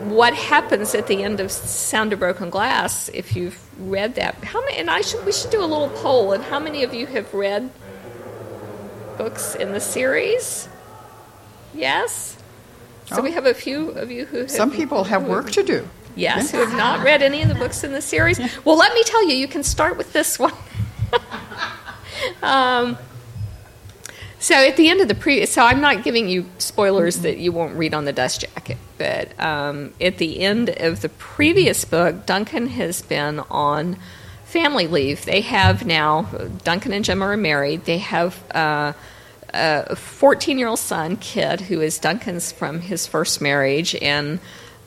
[0.00, 3.08] what happens at the end of Sound of Broken Glass?
[3.10, 4.76] If you've read that, how many?
[4.76, 6.32] And I should we should do a little poll.
[6.32, 7.70] And how many of you have read
[9.16, 10.68] books in the series?
[11.74, 12.36] Yes.
[13.06, 13.22] So oh.
[13.22, 14.38] we have a few of you who.
[14.38, 15.88] Have, Some people have work to do.
[16.16, 18.38] Yes, who have not read any of the books in the series.
[18.64, 20.52] Well, let me tell you, you can start with this one.
[22.42, 22.98] um,
[24.40, 27.52] so at the end of the pre, so I'm not giving you spoilers that you
[27.52, 32.26] won't read on the dust jacket, but um, at the end of the previous book,
[32.26, 33.96] Duncan has been on
[34.44, 35.24] family leave.
[35.24, 36.22] They have now
[36.64, 37.84] Duncan and Gemma are married.
[37.84, 38.94] They have uh,
[39.52, 44.40] a 14 year old son, Kid, who is Duncan's from his first marriage, and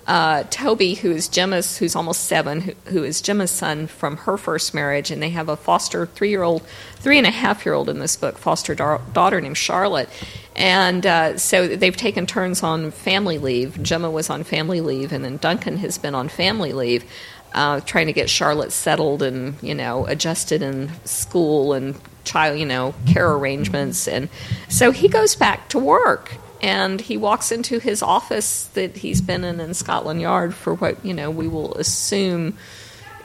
[0.06, 4.38] uh, Toby, who is Gemma's, who's almost seven, who, who is Gemma's son from her
[4.38, 6.62] first marriage, and they have a foster three year old,
[6.97, 10.10] three and a half year old in this book, foster da- daughter named Charlotte.
[10.56, 13.82] And uh, so they've taken turns on family leave.
[13.82, 17.06] Gemma was on family leave, and then Duncan has been on family leave,
[17.53, 22.65] uh, trying to get Charlotte settled and you know adjusted in school and child you
[22.65, 24.07] know care arrangements.
[24.07, 24.29] And
[24.69, 29.43] so he goes back to work and he walks into his office that he's been
[29.43, 32.57] in in Scotland Yard for what you know we will assume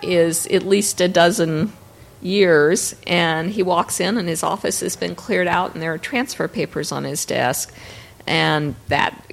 [0.02, 1.72] is at least a dozen
[2.20, 5.98] years and he walks in and his office has been cleared out and there are
[5.98, 7.72] transfer papers on his desk
[8.26, 9.27] and that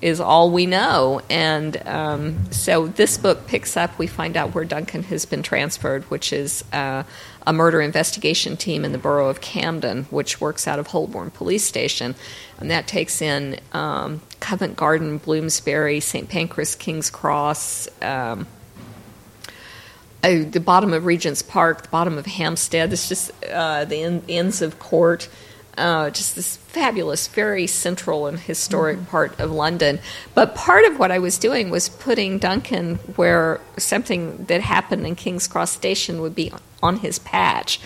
[0.00, 4.64] is all we know and um, so this book picks up we find out where
[4.64, 7.02] duncan has been transferred which is uh,
[7.46, 11.64] a murder investigation team in the borough of camden which works out of holborn police
[11.64, 12.14] station
[12.58, 16.28] and that takes in um, Covent Garden, Bloomsbury, St.
[16.28, 18.46] Pancras, King's Cross, um,
[20.22, 22.92] uh, the bottom of Regent's Park, the bottom of Hampstead.
[22.92, 25.28] It's just uh, the in, Inns of Court.
[25.80, 29.06] Uh, just this fabulous, very central and historic mm-hmm.
[29.06, 29.98] part of London.
[30.34, 35.14] But part of what I was doing was putting Duncan where something that happened in
[35.16, 37.80] King's Cross Station would be on his patch.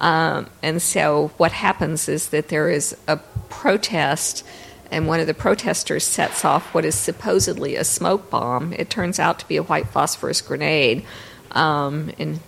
[0.00, 3.18] Um, and so what happens is that there is a
[3.50, 4.42] protest,
[4.90, 8.72] and one of the protesters sets off what is supposedly a smoke bomb.
[8.72, 11.04] It turns out to be a white phosphorus grenade,
[11.52, 12.40] um, and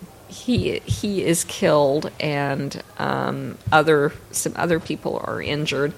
[0.47, 5.91] he he is killed, and um, other some other people are injured,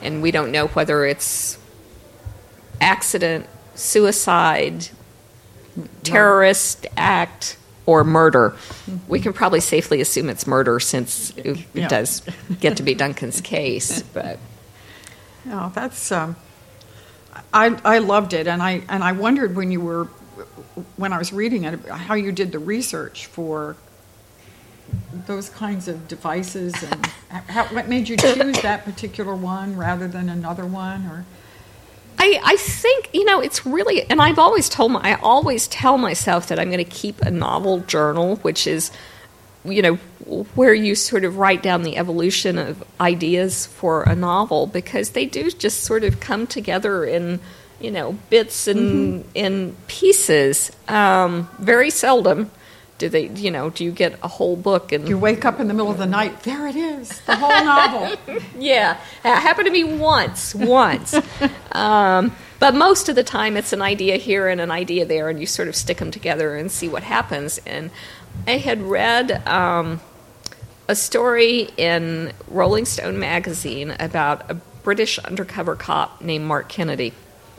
[0.00, 1.58] and we don't know whether it's
[2.80, 4.88] accident, suicide,
[6.04, 8.54] terrorist act or murder.
[9.08, 11.88] We can probably safely assume it's murder since it, Yeah.
[11.88, 12.22] does
[12.60, 14.02] get to be Duncan's case.
[14.02, 14.38] But
[15.44, 16.12] No, that's.
[16.12, 16.36] Um,
[17.52, 20.04] I I loved it, and I and I wondered when you were
[20.96, 23.74] when I was reading it how you did the research for
[25.26, 27.06] those kinds of devices and
[27.48, 31.24] how, what made you choose that particular one rather than another one or
[32.18, 35.98] I, I think you know it's really, and I've always told my, I always tell
[35.98, 38.90] myself that I'm going to keep a novel journal, which is,
[39.64, 39.94] you know,
[40.54, 45.26] where you sort of write down the evolution of ideas for a novel because they
[45.26, 47.38] do just sort of come together in,
[47.80, 50.72] you know, bits and in pieces.
[50.88, 52.50] Um, very seldom
[52.98, 55.68] do they, you know, do you get a whole book and you wake up in
[55.68, 58.16] the middle of the night there it is the whole novel
[58.58, 61.14] yeah, it happened to me once, once.
[61.72, 65.38] um, but most of the time, it's an idea here and an idea there, and
[65.38, 67.60] you sort of stick them together and see what happens.
[67.66, 67.90] And
[68.46, 70.00] I had read um,
[70.88, 77.12] a story in Rolling Stone magazine about a British undercover cop named Mark Kennedy,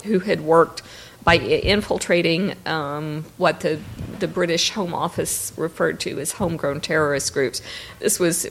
[0.05, 0.81] who had worked
[1.27, 3.77] by infiltrating um, what the
[4.19, 7.61] the British Home Office referred to as homegrown terrorist groups.
[7.99, 8.47] This was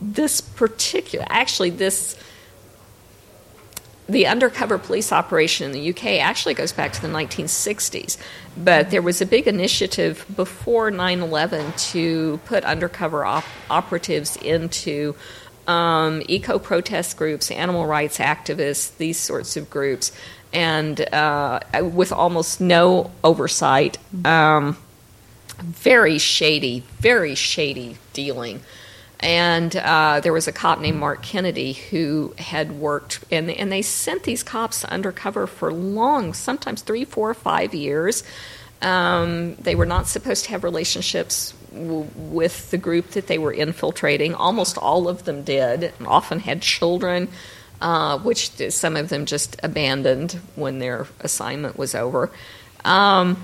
[0.00, 2.18] this particular, actually, this
[4.08, 8.18] the undercover police operation in the UK actually goes back to the 1960s,
[8.56, 15.14] but there was a big initiative before 9 11 to put undercover op- operatives into
[15.68, 20.10] um, eco protest groups, animal rights activists, these sorts of groups,
[20.52, 23.98] and uh, with almost no oversight.
[24.24, 24.76] Um,
[25.60, 28.60] very shady, very shady dealing.
[29.20, 33.82] And uh, there was a cop named Mark Kennedy who had worked, and, and they
[33.82, 38.24] sent these cops undercover for long, sometimes three, four, five years.
[38.80, 43.52] Um, they were not supposed to have relationships w- with the group that they were
[43.52, 44.34] infiltrating.
[44.34, 47.28] Almost all of them did, and often had children,
[47.82, 52.30] uh, which some of them just abandoned when their assignment was over.
[52.84, 53.36] Um,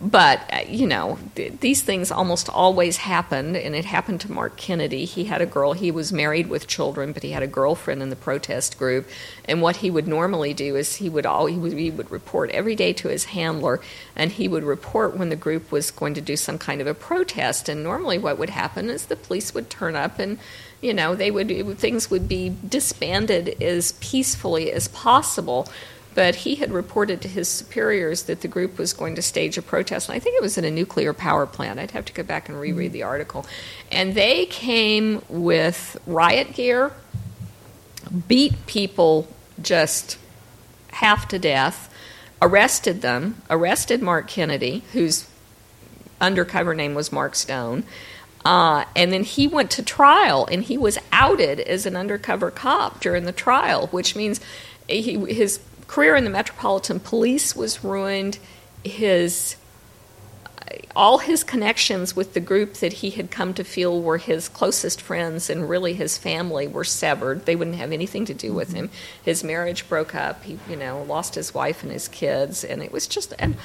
[0.00, 4.56] but uh, you know th- these things almost always happened and it happened to mark
[4.56, 8.02] kennedy he had a girl he was married with children but he had a girlfriend
[8.02, 9.08] in the protest group
[9.44, 12.50] and what he would normally do is he would all he would, he would report
[12.50, 13.80] every day to his handler
[14.16, 16.94] and he would report when the group was going to do some kind of a
[16.94, 20.38] protest and normally what would happen is the police would turn up and
[20.84, 25.66] you know they would things would be disbanded as peacefully as possible
[26.14, 29.62] but he had reported to his superiors that the group was going to stage a
[29.62, 30.08] protest.
[30.08, 31.80] And I think it was in a nuclear power plant.
[31.80, 33.44] I'd have to go back and reread the article.
[33.90, 36.92] And they came with riot gear,
[38.28, 39.26] beat people
[39.60, 40.18] just
[40.92, 41.92] half to death,
[42.40, 45.28] arrested them, arrested Mark Kennedy, whose
[46.20, 47.84] undercover name was Mark Stone.
[48.44, 53.00] Uh, and then he went to trial, and he was outed as an undercover cop
[53.00, 54.40] during the trial, which means
[54.88, 58.38] he, his career in the Metropolitan Police was ruined.
[58.82, 59.56] His
[60.96, 65.00] all his connections with the group that he had come to feel were his closest
[65.00, 67.46] friends and really his family were severed.
[67.46, 68.90] They wouldn't have anything to do with him.
[69.22, 70.44] His marriage broke up.
[70.44, 73.56] He, you know, lost his wife and his kids, and it was just and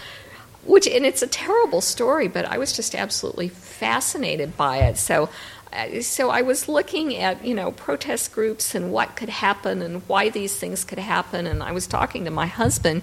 [0.65, 4.97] which and it's a terrible story, but I was just absolutely fascinated by it.
[4.97, 5.29] So.
[5.71, 10.01] uh, So I was looking at you know protest groups and what could happen and
[10.07, 13.01] why these things could happen, and I was talking to my husband,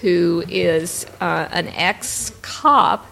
[0.00, 3.06] who is uh, an ex cop,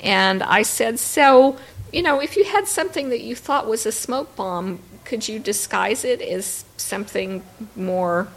[0.00, 1.56] and I said, So,
[1.92, 5.38] you know, if you had something that you thought was a smoke bomb, could you
[5.38, 7.42] disguise it as something
[7.74, 8.28] more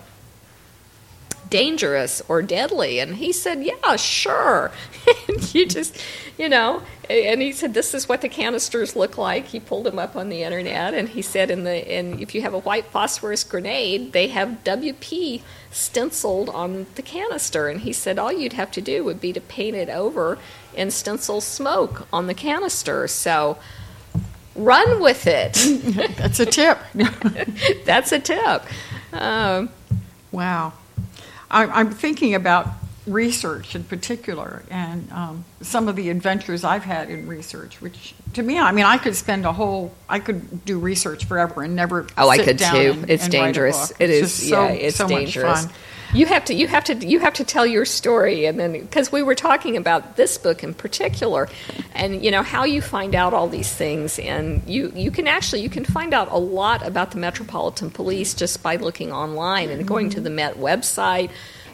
[1.50, 3.00] dangerous or deadly?
[3.00, 4.72] And he said, Yeah, sure.
[5.28, 5.98] and you just,
[6.38, 9.48] you know, and he said, This is what the canisters look like.
[9.48, 12.42] He pulled them up on the internet and he said, in the, and if you
[12.42, 17.68] have a white phosphorus grenade, they have WP stenciled on the canister.
[17.68, 20.38] And he said, All you'd have to do would be to paint it over
[20.76, 23.08] and stencil smoke on the canister.
[23.08, 23.58] So
[24.56, 25.54] run with it.
[26.18, 26.78] that's a tip
[27.86, 28.64] That's a tip.
[29.14, 29.70] Um,
[30.32, 30.74] Wow.
[31.52, 32.68] I, I'm thinking about
[33.08, 38.44] research in particular and um, some of the adventures I've had in research, which to
[38.44, 42.06] me, I mean, I could spend a whole, I could do research forever and never.
[42.18, 42.92] Oh, I could down too.
[42.92, 43.92] and- it's and dangerous.
[43.92, 44.38] It It's is.
[44.38, 45.68] just so, yeah, it's so dangerous.
[46.14, 46.54] You have to.
[46.54, 46.96] You have to.
[46.96, 50.64] You have to tell your story, and then because we were talking about this book
[50.64, 51.48] in particular,
[51.94, 55.62] and you know how you find out all these things, and you you can actually
[55.62, 59.88] you can find out a lot about the Metropolitan Police just by looking online and
[59.88, 61.30] going to the Met website.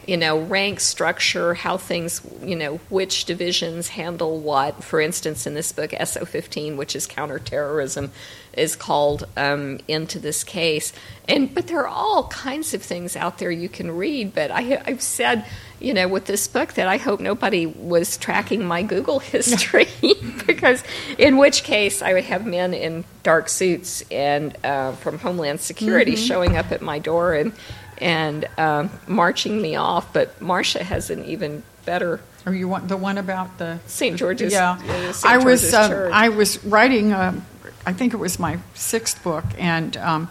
[0.06, 4.84] You know, rank structure, how things, you know, which divisions handle what.
[4.84, 8.12] For instance, in this book, SO 15, which is counterterrorism,
[8.52, 10.92] is called um, into this case.
[11.28, 14.32] And but there are all kinds of things out there you can read.
[14.32, 15.44] But I, I've said,
[15.80, 19.88] you know, with this book that I hope nobody was tracking my Google history
[20.46, 20.84] because,
[21.18, 26.12] in which case, I would have men in dark suits and uh, from Homeland Security
[26.12, 26.24] mm-hmm.
[26.24, 27.52] showing up at my door and
[27.98, 30.12] and um, marching me off.
[30.12, 32.20] But Marcia has an even better.
[32.44, 34.16] Or you want the one about the St.
[34.16, 34.52] George's?
[34.52, 34.78] Yeah,
[35.24, 37.12] I was uh, I was writing.
[37.12, 37.40] Uh,
[37.84, 40.30] I think it was my sixth book, and um,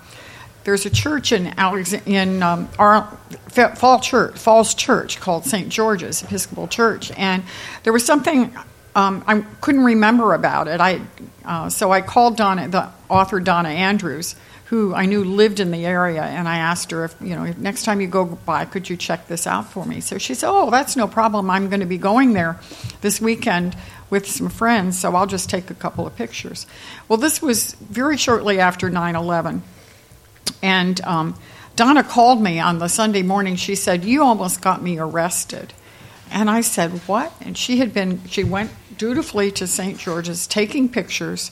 [0.64, 3.04] there's a church in Alex in um, our
[3.50, 5.70] Fall Church, Falls Church called St.
[5.70, 7.44] George's Episcopal Church, and
[7.84, 8.54] there was something
[8.96, 10.80] um, I couldn't remember about it.
[10.80, 11.02] I
[11.44, 15.86] uh, so I called Donna, the author Donna Andrews, who I knew lived in the
[15.86, 18.98] area, and I asked her if you know next time you go by, could you
[18.98, 20.02] check this out for me?
[20.02, 21.50] So she said, "Oh, that's no problem.
[21.50, 22.60] I'm going to be going there
[23.02, 23.76] this weekend."
[24.08, 26.68] With some friends, so I'll just take a couple of pictures.
[27.08, 29.64] Well, this was very shortly after 9 11
[30.62, 31.36] and um,
[31.76, 33.56] Donna called me on the Sunday morning.
[33.56, 35.74] She said, You almost got me arrested.
[36.32, 37.34] And I said, What?
[37.42, 39.98] And she had been, she went dutifully to St.
[40.00, 41.52] George's taking pictures.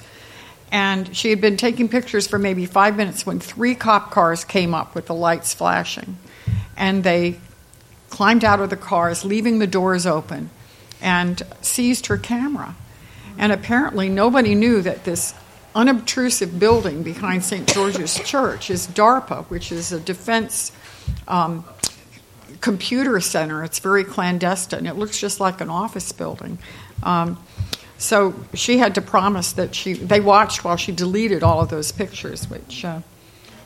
[0.73, 4.73] And she had been taking pictures for maybe five minutes when three cop cars came
[4.73, 6.17] up with the lights flashing.
[6.75, 7.39] And they
[8.09, 10.49] climbed out of the cars, leaving the doors open,
[10.99, 12.75] and seized her camera.
[13.38, 15.36] And apparently, nobody knew that this
[15.75, 17.67] unobtrusive building behind St.
[17.67, 20.71] George's Church is DARPA, which is a defense
[21.27, 21.65] um,
[22.62, 23.63] computer center.
[23.63, 24.88] It's very clandestine.
[24.88, 26.57] It looks just like an office building.
[27.03, 27.38] Um,
[28.03, 29.93] so she had to promise that she.
[29.93, 32.83] They watched while she deleted all of those pictures, which.
[32.85, 32.99] Uh,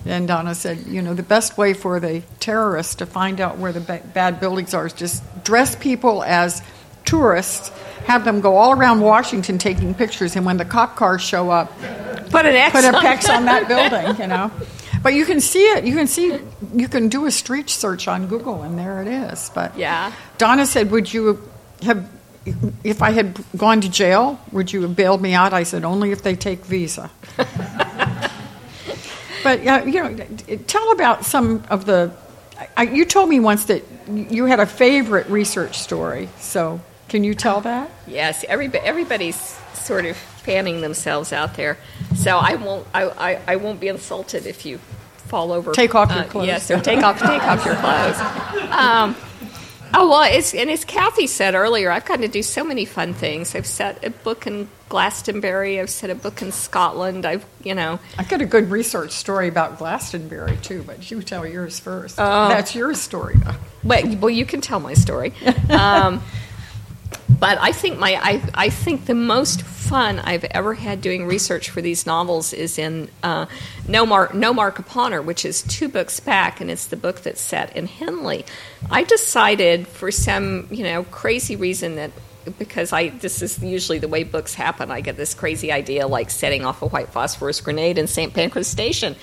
[0.05, 3.73] and Donna said, you know, the best way for the terrorists to find out where
[3.73, 6.61] the ba- bad buildings are is just dress people as
[7.03, 7.69] tourists
[8.05, 11.77] have them go all around Washington taking pictures, and when the cop cars show up,
[12.29, 14.51] put an X put a X on that building, you know.
[15.03, 15.83] But you can see it.
[15.83, 16.39] You can see.
[16.73, 19.51] You can do a street search on Google, and there it is.
[19.53, 21.49] But yeah, Donna said, "Would you
[21.81, 22.09] have,
[22.83, 26.11] if I had gone to jail, would you have bailed me out?" I said, "Only
[26.11, 27.09] if they take Visa."
[29.43, 30.15] but yeah, you know,
[30.67, 32.11] tell about some of the.
[32.75, 36.29] I, you told me once that you had a favorite research story.
[36.39, 37.89] So can you tell that?
[38.05, 41.77] Yes, everybody, everybody's sort of fanning themselves out there.
[42.15, 44.79] So I won't, I, I, I won't be insulted if you
[45.27, 45.71] fall over.
[45.71, 46.47] Take off your uh, clothes.
[46.47, 48.17] yes, so take off, take off your clothes.
[48.67, 49.15] Um,
[49.93, 53.13] oh well, it's, and as Kathy said earlier, I've gotten to do so many fun
[53.13, 53.55] things.
[53.55, 55.79] I've set a book in Glastonbury.
[55.79, 57.25] I've set a book in Scotland.
[57.25, 61.45] I've, you know, I've got a good research story about Glastonbury too, but you tell
[61.45, 62.19] yours first.
[62.19, 63.35] Uh, That's your story.
[63.83, 65.33] Wait, well, you can tell my story.
[65.69, 66.21] Um,
[67.39, 71.69] but I think my I, I think the most fun I've ever had doing research
[71.69, 73.45] for these novels is in uh,
[73.87, 77.21] No Mark No Mark Upon Her, which is two books back, and it's the book
[77.21, 78.45] that's set in Henley.
[78.89, 82.11] I decided for some you know crazy reason that
[82.57, 84.91] because I this is usually the way books happen.
[84.91, 88.33] I get this crazy idea like setting off a white phosphorus grenade in St.
[88.33, 89.15] Pancras Station,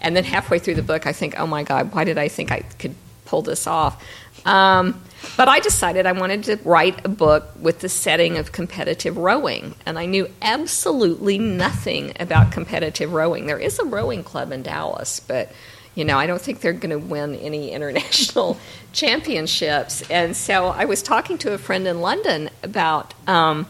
[0.00, 2.52] and then halfway through the book, I think, oh my God, why did I think
[2.52, 4.02] I could pull this off?
[4.44, 5.00] Um,
[5.36, 9.74] but I decided I wanted to write a book with the setting of competitive rowing,
[9.86, 13.46] and I knew absolutely nothing about competitive rowing.
[13.46, 15.52] There is a rowing club in Dallas, but
[15.94, 18.58] you know, I don't think they're going to win any international
[18.92, 20.08] championships.
[20.10, 23.14] And so I was talking to a friend in London about.
[23.28, 23.66] Um,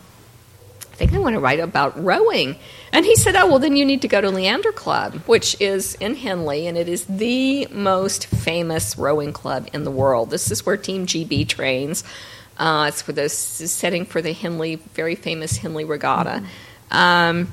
[0.80, 2.56] I think I want to write about rowing.
[2.92, 5.94] And he said, Oh, well, then you need to go to Leander Club, which is
[5.94, 10.30] in Henley, and it is the most famous rowing club in the world.
[10.30, 12.04] This is where Team GB trains.
[12.58, 16.42] Uh, it's for the setting for the Henley, very famous Henley Regatta.
[16.90, 16.96] Mm-hmm.
[16.96, 17.50] Um,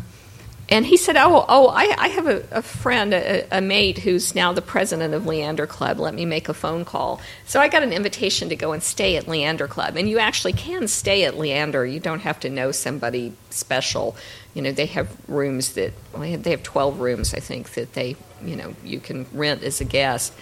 [0.70, 4.36] and he said, "Oh, oh, I, I have a, a friend, a, a, mate who's
[4.36, 6.00] now the president of Leander Club.
[6.00, 9.18] Let me make a phone call." So I got an invitation to go and stay
[9.18, 11.86] at Leander Club, and you actually can stay at Leander.
[11.86, 14.16] You don't have to know somebody special.
[14.54, 18.16] You know, they have rooms that well, they have twelve rooms, I think, that they
[18.44, 20.34] you know you can rent as a guest.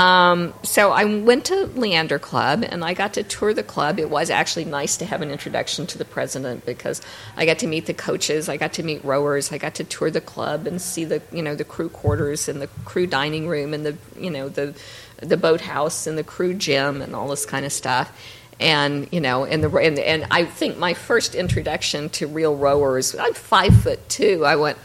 [0.00, 3.98] Um, so I went to Leander Club and I got to tour the club.
[3.98, 7.02] It was actually nice to have an introduction to the president because
[7.36, 10.10] I got to meet the coaches, I got to meet rowers, I got to tour
[10.10, 13.74] the club and see the you know the crew quarters and the crew dining room
[13.74, 14.74] and the you know the
[15.18, 18.10] the boathouse and the crew gym and all this kind of stuff.
[18.58, 23.14] And you know, and the and, and I think my first introduction to real rowers,
[23.14, 24.46] I'm five foot two.
[24.46, 24.78] I went,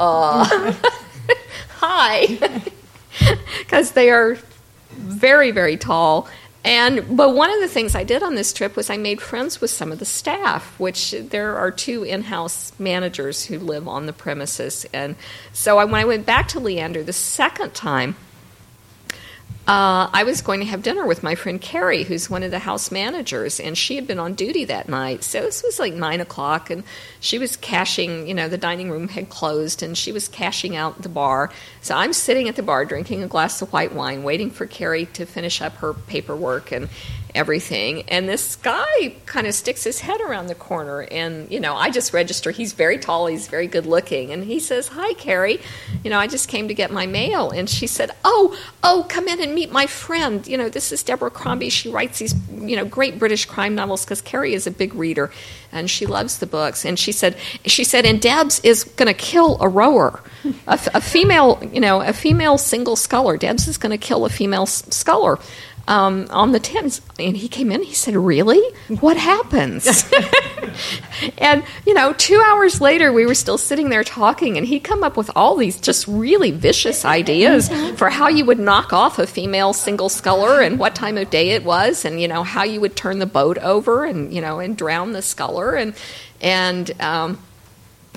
[0.00, 0.72] uh,
[1.76, 2.38] hi
[3.58, 4.38] because they are
[4.96, 6.28] very, very tall.
[6.64, 9.60] And but one of the things I did on this trip was I made friends
[9.60, 14.14] with some of the staff, which there are two in-house managers who live on the
[14.14, 14.86] premises.
[14.94, 15.16] And
[15.52, 18.16] so I, when I went back to Leander the second time,
[19.66, 22.58] uh, I was going to have dinner with my friend Carrie, who's one of the
[22.58, 25.24] house managers, and she had been on duty that night.
[25.24, 26.84] So this was like nine o'clock, and
[27.18, 31.00] she was cashing, you know, the dining room had closed, and she was cashing out
[31.00, 31.50] the bar.
[31.80, 35.06] So I'm sitting at the bar drinking a glass of white wine, waiting for Carrie
[35.14, 36.90] to finish up her paperwork and
[37.34, 38.02] everything.
[38.08, 41.90] And this guy kind of sticks his head around the corner, and, you know, I
[41.90, 42.50] just register.
[42.50, 45.60] He's very tall, he's very good looking, and he says, Hi, Carrie.
[46.02, 47.50] You know, I just came to get my mail.
[47.50, 50.46] And she said, Oh, oh, come in and meet my friend.
[50.46, 51.70] You know, this is Deborah Crombie.
[51.70, 55.30] She writes these, you know, great British crime novels because Carrie is a big reader
[55.72, 56.84] and she loves the books.
[56.84, 60.20] And she said, she said, and Debs is going to kill a rower,
[60.66, 63.36] a, a, female, you know, a female single sculler.
[63.36, 65.38] Debs is going to kill a female sculler.
[65.86, 67.82] Um, on the Thames, and he came in.
[67.82, 68.62] He said, "Really?
[69.00, 70.10] What happens?"
[71.38, 75.04] and you know, two hours later, we were still sitting there talking, and he'd come
[75.04, 79.26] up with all these just really vicious ideas for how you would knock off a
[79.26, 82.80] female single sculler, and what time of day it was, and you know how you
[82.80, 85.94] would turn the boat over, and you know, and drown the sculler, and
[86.40, 87.38] and um,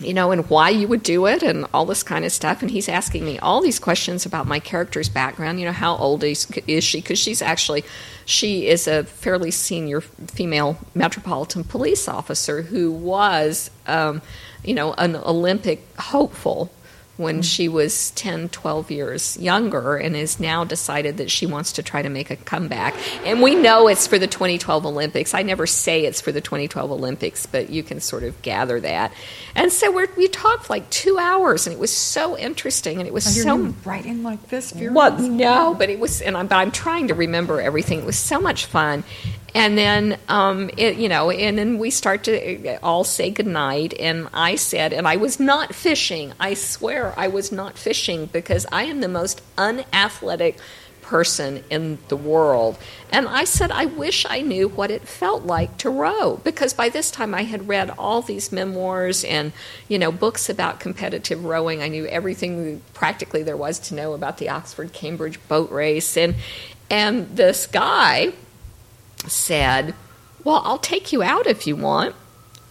[0.03, 2.61] you know, and why you would do it and all this kind of stuff.
[2.61, 5.59] And he's asking me all these questions about my character's background.
[5.59, 7.01] You know, how old is, is she?
[7.01, 7.83] Because she's actually,
[8.25, 14.21] she is a fairly senior female metropolitan police officer who was, um,
[14.63, 16.71] you know, an Olympic hopeful
[17.17, 17.43] when mm.
[17.43, 22.01] she was 10, 12 years younger and has now decided that she wants to try
[22.01, 22.95] to make a comeback.
[23.25, 25.33] And we know it's for the 2012 Olympics.
[25.33, 29.11] I never say it's for the 2012 Olympics, but you can sort of gather that.
[29.55, 33.13] And so we we talked like two hours, and it was so interesting, and it
[33.13, 34.71] was so writing like this.
[34.71, 34.93] Vera?
[34.93, 35.19] What?
[35.19, 37.99] No, but it was, and I'm, but I'm trying to remember everything.
[37.99, 39.03] It was so much fun.
[39.55, 43.93] And then, um, it, you know, and then we start to all say goodnight.
[43.99, 46.33] And I said, and I was not fishing.
[46.39, 50.57] I swear I was not fishing because I am the most unathletic
[51.07, 52.77] person in the world.
[53.11, 56.89] And I said, I wish I knew what it felt like to row because by
[56.89, 59.53] this time I had read all these memoirs and,
[59.87, 61.81] you know, books about competitive rowing.
[61.81, 66.17] I knew everything practically there was to know about the Oxford Cambridge boat race.
[66.17, 66.35] And,
[66.89, 68.33] and this guy
[69.29, 69.93] said,
[70.43, 72.15] Well, I'll take you out if you want.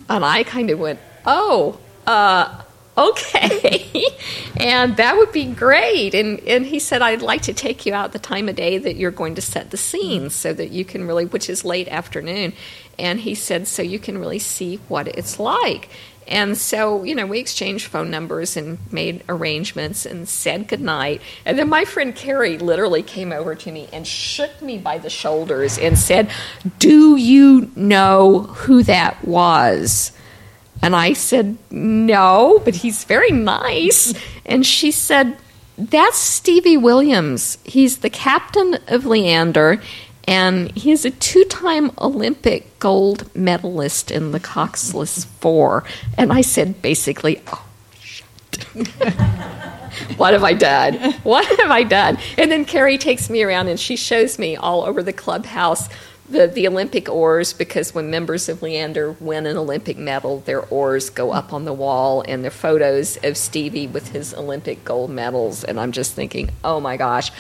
[0.08, 2.62] And I kind of went, Oh, uh,
[2.96, 4.04] okay.
[4.56, 6.14] and that would be great.
[6.14, 8.96] And, and he said, I'd like to take you out the time of day that
[8.96, 12.52] you're going to set the scene so that you can really, which is late afternoon.
[12.98, 15.88] And he said, so you can really see what it's like.
[16.28, 21.22] And so, you know, we exchanged phone numbers and made arrangements and said goodnight.
[21.44, 25.10] And then my friend Carrie literally came over to me and shook me by the
[25.10, 26.30] shoulders and said,
[26.78, 30.12] Do you know who that was?
[30.82, 34.12] And I said, No, but he's very nice.
[34.44, 35.36] And she said,
[35.78, 37.58] That's Stevie Williams.
[37.64, 39.80] He's the captain of Leander,
[40.26, 45.84] and he's a two time Olympic gold medalist in the Coxless Four.
[46.18, 47.64] And I said, basically, Oh,
[48.00, 48.26] shit.
[50.16, 51.12] what have I done?
[51.22, 52.18] What have I done?
[52.36, 55.88] And then Carrie takes me around and she shows me all over the clubhouse
[56.28, 61.10] the, the Olympic oars because when members of Leander win an Olympic medal, their oars
[61.10, 65.64] go up on the wall and they're photos of Stevie with his Olympic gold medals.
[65.64, 67.30] And I'm just thinking, oh my gosh,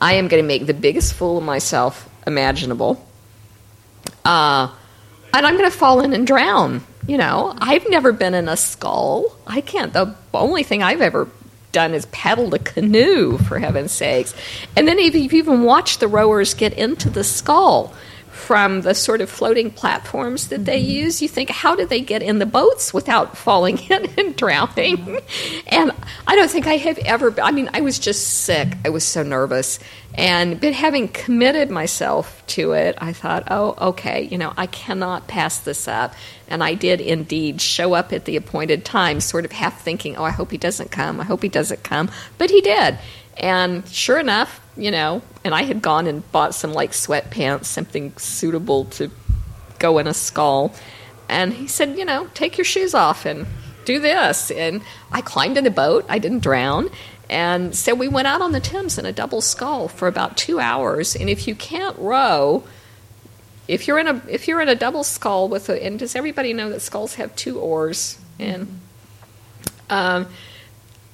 [0.00, 3.04] I am going to make the biggest fool of myself imaginable.
[4.24, 4.72] Uh,
[5.34, 6.82] and I'm going to fall in and drown.
[7.06, 9.36] You know, I've never been in a scull.
[9.46, 9.92] I can't.
[9.92, 11.28] The only thing I've ever
[11.72, 14.34] done is paddled a canoe, for heaven's sakes.
[14.76, 17.94] And then if you've even watched the rowers get into the scull,
[18.38, 20.90] from the sort of floating platforms that they mm-hmm.
[20.90, 24.96] use, you think, how did they get in the boats without falling in and drowning?
[24.96, 25.68] Mm-hmm.
[25.68, 25.92] And
[26.26, 28.68] I don't think I have ever, I mean, I was just sick.
[28.84, 29.78] I was so nervous.
[30.14, 35.28] And but having committed myself to it, I thought, oh, okay, you know, I cannot
[35.28, 36.14] pass this up.
[36.48, 40.24] And I did indeed show up at the appointed time, sort of half thinking, oh,
[40.24, 41.20] I hope he doesn't come.
[41.20, 42.10] I hope he doesn't come.
[42.38, 42.98] But he did.
[43.36, 48.16] And sure enough, you know, and I had gone and bought some like sweatpants, something
[48.16, 49.10] suitable to
[49.78, 50.74] go in a scull.
[51.28, 53.46] And he said, you know, take your shoes off and
[53.84, 54.50] do this.
[54.50, 56.06] And I climbed in a boat.
[56.08, 56.90] I didn't drown.
[57.28, 60.60] And so we went out on the Thames in a double scull for about two
[60.60, 61.14] hours.
[61.14, 62.64] And if you can't row,
[63.66, 66.54] if you're in a if you're in a double scull with a and does everybody
[66.54, 68.80] know that sculls have two oars and
[69.90, 70.26] um,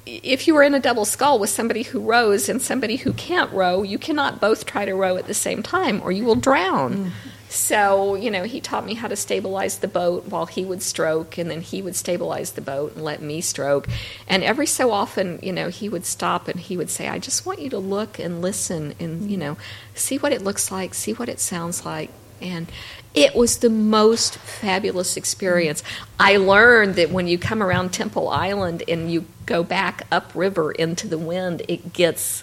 [0.06, 3.50] if you are in a double scull with somebody who rows and somebody who can't
[3.52, 6.96] row, you cannot both try to row at the same time or you will drown.
[6.96, 7.10] Mm.
[7.48, 11.38] So, you know, he taught me how to stabilize the boat while he would stroke,
[11.38, 13.86] and then he would stabilize the boat and let me stroke.
[14.26, 17.46] And every so often, you know, he would stop and he would say, I just
[17.46, 19.56] want you to look and listen and, you know,
[19.94, 22.10] see what it looks like, see what it sounds like.
[22.40, 22.66] And
[23.14, 25.82] it was the most fabulous experience.
[26.18, 31.06] I learned that when you come around Temple Island and you go back upriver into
[31.06, 32.42] the wind, it gets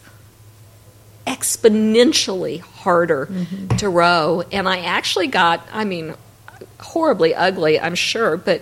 [1.28, 3.76] exponentially harder mm-hmm.
[3.78, 4.43] to row.
[4.51, 6.15] And I actually got, I mean,
[6.80, 8.61] horribly ugly, I'm sure, but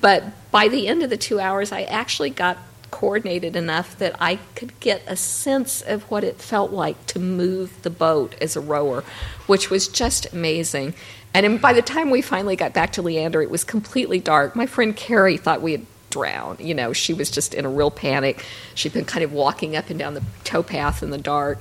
[0.00, 2.56] but by the end of the two hours, I actually got
[2.90, 7.82] coordinated enough that I could get a sense of what it felt like to move
[7.82, 9.04] the boat as a rower,
[9.46, 10.94] which was just amazing.
[11.32, 14.56] And by the time we finally got back to Leander, it was completely dark.
[14.56, 16.60] My friend Carrie thought we had drowned.
[16.60, 18.44] You know, she was just in a real panic.
[18.74, 21.58] She'd been kind of walking up and down the towpath in the dark.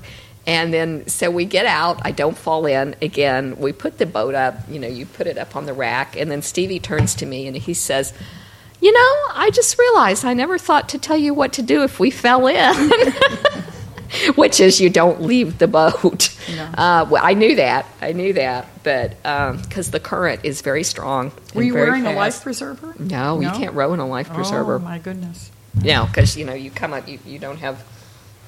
[0.48, 2.00] And then, so we get out.
[2.04, 3.58] I don't fall in again.
[3.58, 4.56] We put the boat up.
[4.68, 6.16] You know, you put it up on the rack.
[6.16, 8.14] And then Stevie turns to me and he says,
[8.82, 12.00] You know, I just realized I never thought to tell you what to do if
[12.00, 12.92] we fell in.
[14.36, 16.36] Which is you don't leave the boat.
[16.56, 16.64] No.
[16.64, 17.86] Uh, well, I knew that.
[18.02, 21.32] I knew that, but because um, the current is very strong.
[21.54, 22.16] Were you wearing fast.
[22.16, 22.96] a life preserver?
[22.98, 24.76] No, no, you can't row in a life preserver.
[24.76, 25.52] Oh my goodness!
[25.76, 27.86] No, because you know you come up, you, you don't have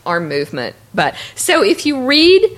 [0.06, 0.76] arm movement.
[0.96, 2.58] But so if you read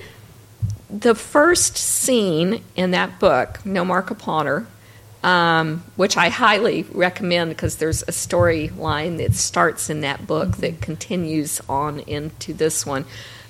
[0.88, 4.66] the first scene in that book, No Mark Upon Her,
[5.24, 10.60] um, which I highly recommend because there's a storyline that starts in that book mm-hmm.
[10.60, 13.06] that continues on into this one.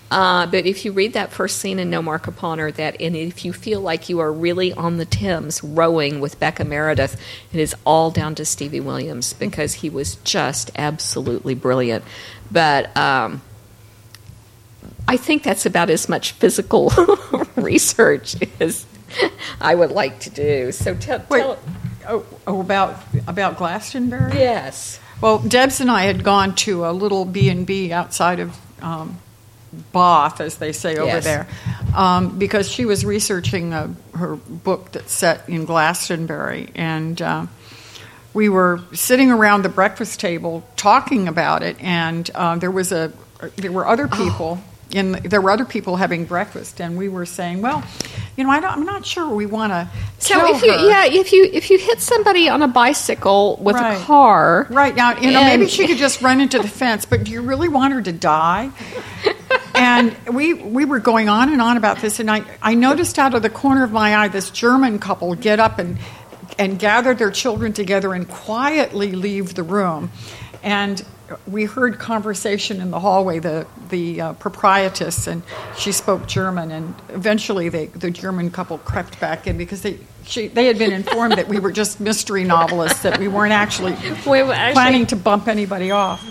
[0.09, 3.16] Uh, but if you read that first scene in No Mark Upon Her, that and
[3.16, 7.20] if you feel like you are really on the Thames rowing with Becca Meredith,
[7.53, 12.05] it is all down to Stevie Williams because he was just absolutely brilliant.
[12.53, 13.43] But um,
[15.09, 16.91] I think that's about as much physical
[17.57, 18.87] research as
[19.60, 20.72] I would like to do.
[20.72, 21.58] So tell, Wait, tell
[22.08, 24.32] oh, oh, about about Glastonbury.
[24.34, 25.00] Yes.
[25.20, 29.18] Well, Debs and I had gone to a little B and B outside of um,
[29.92, 31.24] Bath, as they say over yes.
[31.24, 31.46] there,
[31.96, 37.46] um, because she was researching a, uh, her book that's set in Glastonbury, and uh,
[38.34, 43.12] we were sitting around the breakfast table talking about it, and uh, there was a
[43.56, 44.58] there were other people.
[44.60, 47.82] Oh and there were other people having breakfast, and we were saying, "Well,
[48.37, 50.89] you know, I am not sure we want to." So if you, her.
[50.89, 53.95] yeah, if you if you hit somebody on a bicycle with right.
[53.95, 57.24] a car, right now, you know, maybe she could just run into the fence, but
[57.24, 58.70] do you really want her to die?
[59.74, 63.35] and we we were going on and on about this, and I I noticed out
[63.35, 65.99] of the corner of my eye this German couple get up and
[66.59, 70.11] and gather their children together and quietly leave the room,
[70.62, 71.05] and
[71.47, 75.43] we heard conversation in the hallway, the, the uh, proprietress, and
[75.77, 76.70] she spoke German.
[76.70, 80.93] And eventually, they, the German couple crept back in because they, she, they had been
[80.93, 83.93] informed that we were just mystery novelists, that we weren't actually,
[84.27, 86.25] we were actually planning to bump anybody off.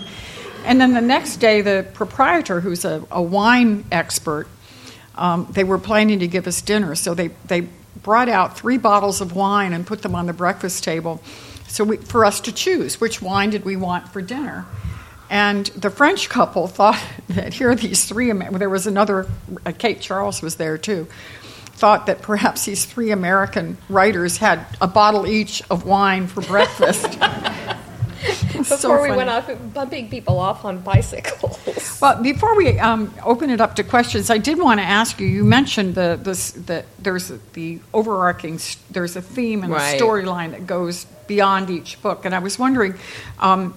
[0.65, 4.47] And then the next day, the proprietor, who's a, a wine expert,
[5.15, 6.95] um, they were planning to give us dinner.
[6.95, 7.67] So they, they
[8.01, 11.21] brought out three bottles of wine and put them on the breakfast table.
[11.73, 14.67] So we, for us to choose which wine did we want for dinner.
[15.31, 19.25] And the French couple thought that here are these three, there was another,
[19.65, 21.07] uh, Kate Charles was there too,
[21.71, 27.19] thought that perhaps these three American writers had a bottle each of wine for breakfast.
[28.53, 31.99] before so we went off bumping people off on bicycles.
[31.99, 35.27] Well, before we um, open it up to questions, I did want to ask you.
[35.27, 38.59] You mentioned the this, the there's the overarching
[38.91, 39.99] there's a theme and right.
[39.99, 42.95] a storyline that goes beyond each book, and I was wondering.
[43.39, 43.73] Um,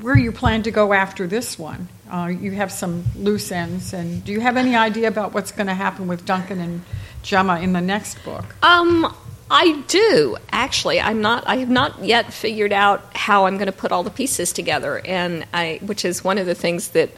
[0.00, 1.88] where you plan to go after this one?
[2.10, 5.66] Uh, you have some loose ends, and do you have any idea about what's going
[5.66, 6.82] to happen with Duncan and
[7.22, 8.44] Gemma in the next book?
[8.62, 9.14] Um,
[9.50, 11.00] I do actually.
[11.00, 11.46] I'm not.
[11.46, 15.00] I have not yet figured out how I'm going to put all the pieces together,
[15.04, 17.10] and I, which is one of the things that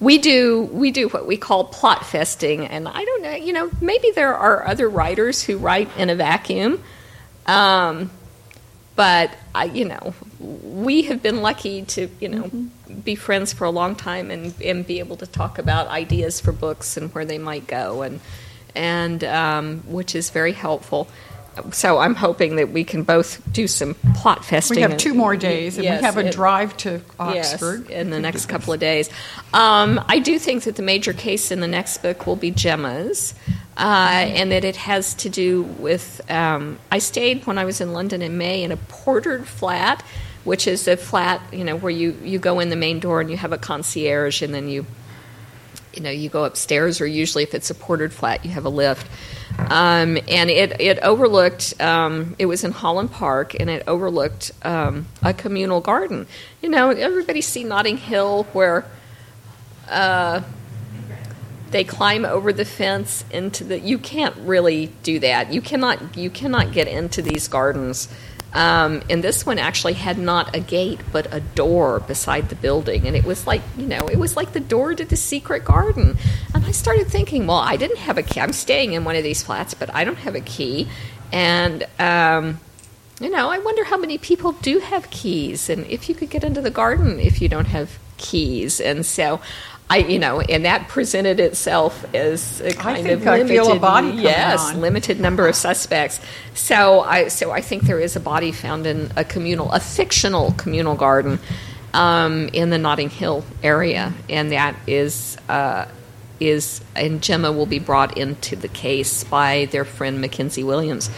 [0.00, 0.62] we do.
[0.72, 3.34] We do what we call plot festing, and I don't know.
[3.34, 6.82] You know, maybe there are other writers who write in a vacuum.
[7.44, 8.10] Um,
[8.94, 13.00] but I, you know, we have been lucky to, you know, mm-hmm.
[13.00, 16.52] be friends for a long time and, and be able to talk about ideas for
[16.52, 18.20] books and where they might go, and
[18.74, 21.08] and um, which is very helpful.
[21.72, 24.76] So I'm hoping that we can both do some plot festing.
[24.76, 28.00] We have two more days, and yes, we have a it, drive to Oxford yes,
[28.00, 29.10] in the next couple of days.
[29.52, 33.34] Um, I do think that the major case in the next book will be Gemma's.
[33.74, 36.20] Uh, and that it has to do with.
[36.30, 40.04] Um, I stayed when I was in London in May in a portered flat
[40.44, 43.30] which is a flat, you know, where you, you go in the main door and
[43.30, 44.84] you have a concierge, and then you
[45.94, 48.70] you know you go upstairs, or usually if it's a portered flat, you have a
[48.70, 49.06] lift.
[49.58, 51.80] Um, and it it overlooked.
[51.80, 56.26] Um, it was in Holland Park, and it overlooked um, a communal garden.
[56.60, 58.84] You know, everybody see Notting Hill where.
[59.88, 60.42] Uh,
[61.72, 65.52] they climb over the fence into the you can't really do that.
[65.52, 68.08] You cannot you cannot get into these gardens.
[68.52, 73.06] Um, and this one actually had not a gate but a door beside the building.
[73.06, 76.18] And it was like you know it was like the door to the secret garden.
[76.54, 78.40] And i started thinking well i didn't have a key.
[78.40, 80.88] I'm staying in one of these flats but i don't have a key.
[81.32, 82.60] And um,
[83.18, 85.70] you know i wonder how many people do have keys.
[85.70, 88.80] And if you could get into the garden if you don't have keys.
[88.80, 89.40] And so
[89.92, 94.08] I, you know, and that presented itself as a kind of limited, feel a body
[94.08, 96.18] yes, limited number of suspects.
[96.54, 100.52] So I, so I think there is a body found in a communal, a fictional
[100.52, 101.38] communal garden
[101.92, 105.36] um, in the Notting Hill area, and that is.
[105.48, 105.86] Uh,
[106.48, 111.10] is and Gemma will be brought into the case by their friend Mackenzie Williams,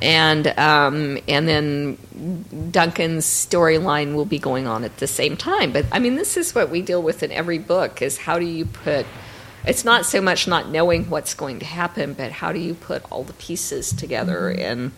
[0.00, 5.72] and um, and then Duncan's storyline will be going on at the same time.
[5.72, 8.46] But I mean, this is what we deal with in every book: is how do
[8.46, 9.06] you put?
[9.64, 13.04] It's not so much not knowing what's going to happen, but how do you put
[13.12, 14.90] all the pieces together and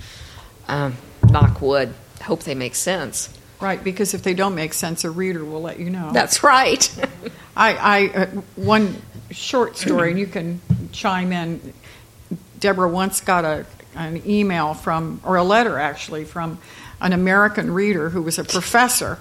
[0.69, 0.97] um,
[1.29, 3.29] knock wood, hope they make sense.
[3.61, 6.11] Right, because if they don't make sense, a reader will let you know.
[6.13, 6.89] That's right.
[7.57, 8.27] I, I uh,
[8.57, 9.01] one
[9.31, 10.61] short story, and you can
[10.93, 11.73] chime in.
[12.59, 16.59] Deborah once got a an email from, or a letter actually, from
[17.01, 19.19] an American reader who was a professor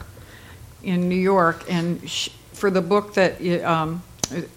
[0.81, 4.01] in New York, and sh for the book that um,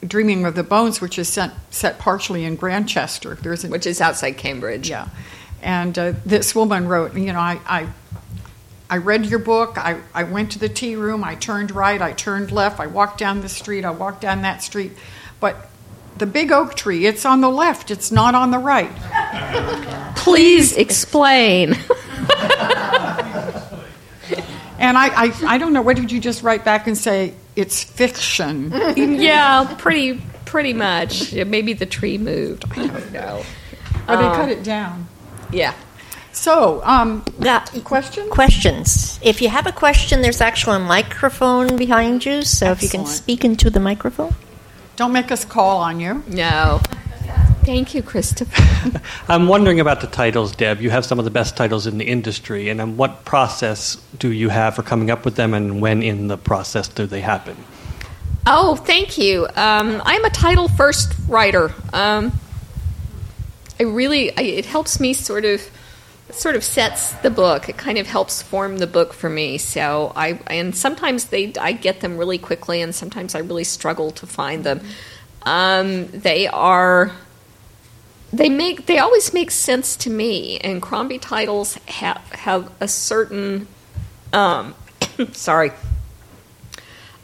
[0.07, 3.35] Dreaming of the Bones, which is set, set partially in Grantchester.
[3.35, 4.89] There's an, Which is outside Cambridge.
[4.89, 5.09] yeah,
[5.63, 7.61] and uh, this woman wrote, you know, I.
[7.67, 7.89] I
[8.89, 9.79] I read your book.
[9.79, 11.25] I, I went to the tea room.
[11.25, 12.01] I turned right.
[12.01, 12.79] I turned left.
[12.79, 13.85] I walked down the street.
[13.85, 14.93] I walked down that street.
[15.41, 15.69] But
[16.17, 17.91] the big oak tree, it's on the left.
[17.91, 18.91] It's not on the right.
[20.17, 21.75] Please explain.
[24.79, 25.81] And I, I, I don't know.
[25.83, 27.35] What did you just write back and say?
[27.57, 28.71] It's fiction.
[28.97, 31.33] yeah, pretty pretty much.
[31.33, 32.65] Yeah, maybe the tree moved.
[32.73, 33.43] I don't know.
[34.09, 35.09] Or they Um, cut it down.
[35.51, 35.75] Yeah.
[36.37, 37.61] So, um, Yeah.
[37.83, 38.29] question?
[38.29, 39.19] Questions.
[39.23, 43.07] If you have a question, there's actually a microphone behind you, so if you can
[43.07, 44.35] speak into the microphone.
[44.97, 46.23] Don't make us call on you.
[46.29, 46.81] No.
[47.65, 49.01] Thank you, Christopher.
[49.29, 50.81] I'm wondering about the titles, Deb.
[50.81, 54.31] You have some of the best titles in the industry, and um, what process do
[54.31, 57.57] you have for coming up with them, and when in the process do they happen?
[58.47, 59.47] Oh, thank you.
[59.57, 61.75] Um, I'm a title first writer.
[61.95, 62.39] Um,
[63.81, 65.61] I really, I, it helps me sort of,
[66.31, 67.69] sort of sets the book.
[67.69, 69.59] It kind of helps form the book for me.
[69.59, 74.11] So I, and sometimes they, I get them really quickly, and sometimes I really struggle
[74.13, 74.81] to find them.
[75.43, 77.13] Um, they are,
[78.33, 80.59] they make, they always make sense to me.
[80.59, 83.69] And Crombie titles have have a certain,
[84.33, 84.75] um,
[85.33, 85.71] sorry.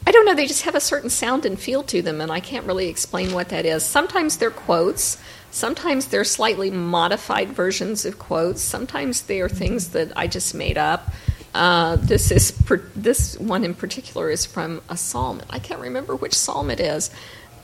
[0.05, 0.35] I don't know.
[0.35, 3.33] They just have a certain sound and feel to them, and I can't really explain
[3.33, 3.85] what that is.
[3.85, 5.19] Sometimes they're quotes.
[5.53, 8.61] Sometimes they're slightly modified versions of quotes.
[8.63, 11.13] Sometimes they are things that I just made up.
[11.55, 15.43] Uh, this is per, this one in particular is from a psalm.
[15.51, 17.11] I can't remember which psalm it is.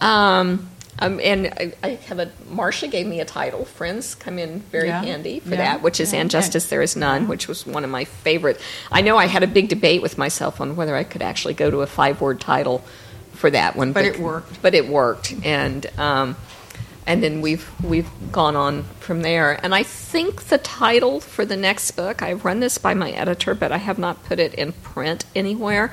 [0.03, 0.68] Um,
[0.99, 3.64] um, and I, I have a Marcia gave me a title.
[3.64, 5.01] Friends come in very Yeah.
[5.03, 5.57] handy for Yeah.
[5.57, 6.20] that, which is Yeah.
[6.20, 8.61] "And Justice There Is None," which was one of my favorite.
[8.93, 11.70] I know I had a big debate with myself on whether I could actually go
[11.70, 12.84] to a five-word title
[13.32, 14.61] for that one, But it worked.
[14.61, 16.36] But it worked, and um,
[17.09, 19.59] and then we've we've gone on from there.
[19.64, 23.54] And I think the title for the next book, I've run this by my editor,
[23.54, 25.92] but I have not put it in print anywhere.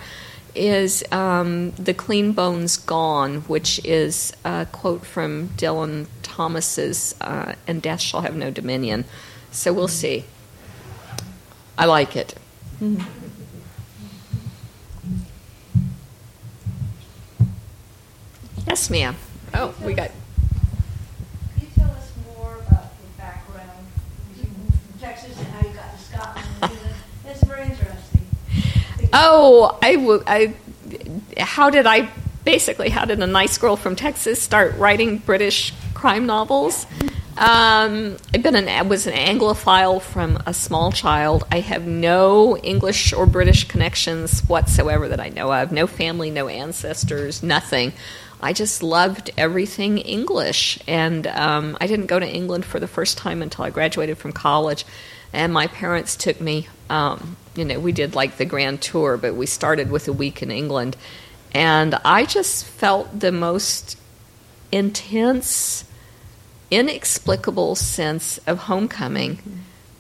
[0.53, 7.82] Is um, the clean bones gone, which is a quote from Dylan Thomas's uh, "And
[7.82, 9.05] death shall have no dominion."
[9.51, 10.26] So we'll see.
[11.78, 12.36] I like it.
[18.68, 19.16] Yes, ma'am.
[19.53, 20.11] Oh, we got.
[21.57, 23.86] Can you tell us more about your background?
[24.38, 26.47] You moved from Texas and how you got to Scotland.
[26.61, 26.95] and England?
[27.26, 28.26] It's very interesting.
[29.18, 30.53] Oh, I, w- I.
[31.39, 32.09] How did I?
[32.43, 36.86] Basically, how did a nice girl from Texas start writing British crime novels?
[37.38, 41.45] Um, I've been an I was an Anglophile from a small child.
[41.49, 45.72] I have no English or British connections whatsoever that I know of.
[45.72, 47.93] No family, no ancestors, nothing.
[48.41, 53.18] I just loved everything English, and um, I didn't go to England for the first
[53.18, 54.86] time until I graduated from college.
[55.32, 56.68] and my parents took me.
[56.89, 60.41] Um, you know, we did like the grand tour, but we started with a week
[60.41, 60.97] in England,
[61.53, 63.97] and I just felt the most
[64.72, 65.86] intense,
[66.70, 69.39] inexplicable sense of homecoming.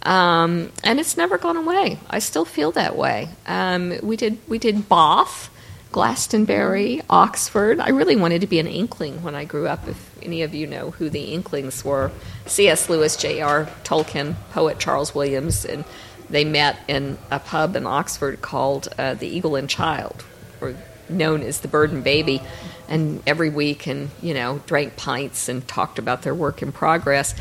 [0.03, 1.97] Um, and it's never gone away.
[2.09, 3.29] I still feel that way.
[3.47, 5.49] Um, we did we did Bath,
[5.91, 7.79] Glastonbury, Oxford.
[7.79, 9.87] I really wanted to be an Inkling when I grew up.
[9.87, 12.11] If any of you know who the Inklings were,
[12.45, 12.89] C.S.
[12.89, 13.67] Lewis, J.R.
[13.83, 15.85] Tolkien, poet Charles Williams, and
[16.29, 20.23] they met in a pub in Oxford called uh, the Eagle and Child,
[20.61, 20.75] or
[21.09, 22.41] known as the Bird and Baby,
[22.87, 27.35] and every week and you know drank pints and talked about their work in progress.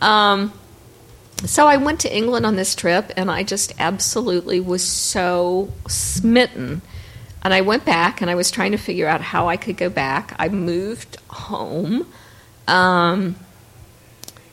[0.00, 0.52] Um,
[1.44, 6.80] so I went to England on this trip, and I just absolutely was so smitten.
[7.42, 9.90] And I went back, and I was trying to figure out how I could go
[9.90, 10.34] back.
[10.38, 12.06] I moved home,
[12.66, 13.36] um,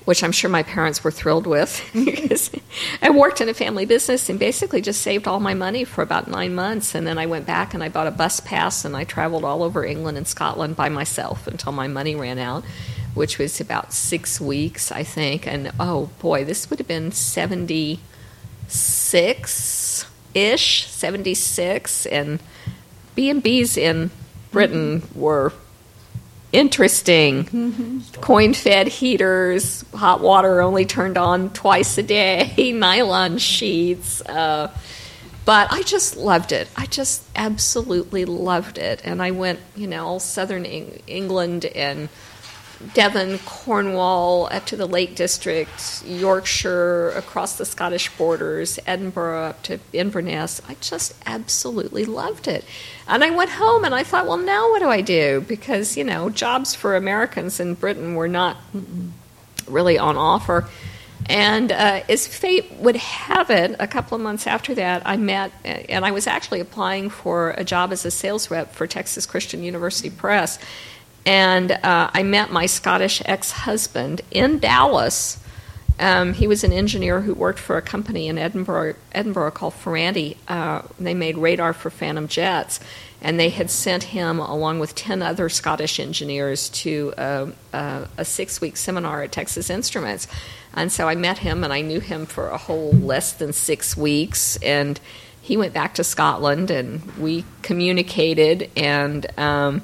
[0.06, 1.82] which I'm sure my parents were thrilled with.
[3.02, 6.28] I worked in a family business and basically just saved all my money for about
[6.28, 6.96] nine months.
[6.96, 9.64] And then I went back and I bought a bus pass, and I traveled all
[9.64, 12.64] over England and Scotland by myself until my money ran out
[13.14, 15.46] which was about six weeks, I think.
[15.48, 22.06] And oh boy, this would have been 76 ish, 76.
[22.08, 22.40] And
[23.16, 24.10] B&Bs in
[24.52, 25.54] Britain were
[26.54, 28.04] interesting.
[28.22, 34.22] Coin fed heaters, hot water only turned on twice a day, nylon sheets.
[34.22, 34.72] Uh,
[35.46, 36.70] but I just loved it.
[36.78, 39.02] I just absolutely loved it.
[39.04, 42.08] And I went, you know, all southern England and
[42.94, 49.80] Devon, Cornwall, up to the Lake District, Yorkshire, across the Scottish borders, Edinburgh, up to
[49.94, 50.62] Inverness.
[50.68, 52.66] I just absolutely loved it.
[53.08, 55.44] And I went home and I thought, well, now what do I do?
[55.48, 58.58] Because, you know, jobs for Americans in Britain were not
[59.68, 60.68] really on offer.
[61.30, 65.52] And uh, as fate would have it, a couple of months after that, I met,
[65.64, 69.64] and I was actually applying for a job as a sales rep for Texas Christian
[69.64, 70.60] University Press.
[71.26, 75.40] And uh, I met my Scottish ex husband in Dallas.
[76.00, 80.38] Um, he was an engineer who worked for a company in Edinburgh, Edinburgh called Ferranti.
[80.48, 82.80] Uh, they made radar for Phantom jets,
[83.22, 88.26] and they had sent him along with 10 other Scottish engineers to a, a, a
[88.26, 90.28] six week seminar at Texas Instruments.
[90.74, 93.96] And so I met him, and I knew him for a whole less than six
[93.96, 94.58] weeks.
[94.58, 95.00] And
[95.42, 99.84] he went back to Scotland, and we communicated, and um,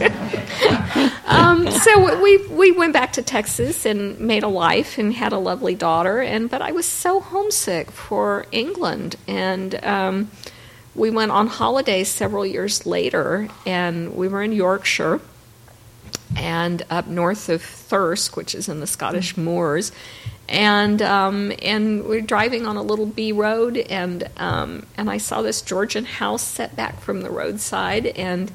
[1.26, 5.38] um, so we we went back to Texas and made a life and had a
[5.38, 6.20] lovely daughter.
[6.20, 10.30] And but I was so homesick for England, and um,
[10.94, 15.20] we went on holidays several years later, and we were in Yorkshire
[16.36, 19.92] and up north of Thirsk, which is in the Scottish moors.
[20.48, 25.42] And um, and we're driving on a little B road, and um, and I saw
[25.42, 28.50] this Georgian house set back from the roadside, and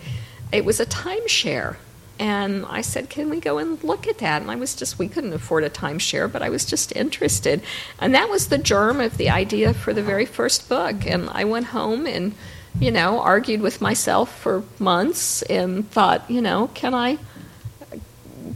[0.52, 1.76] it was a timeshare.
[2.20, 4.42] And I said, Can we go and look at that?
[4.42, 7.62] And I was just, we couldn't afford a timeshare, but I was just interested.
[8.00, 11.08] And that was the germ of the idea for the very first book.
[11.08, 12.36] And I went home and,
[12.80, 17.18] you know, argued with myself for months and thought, you know, can I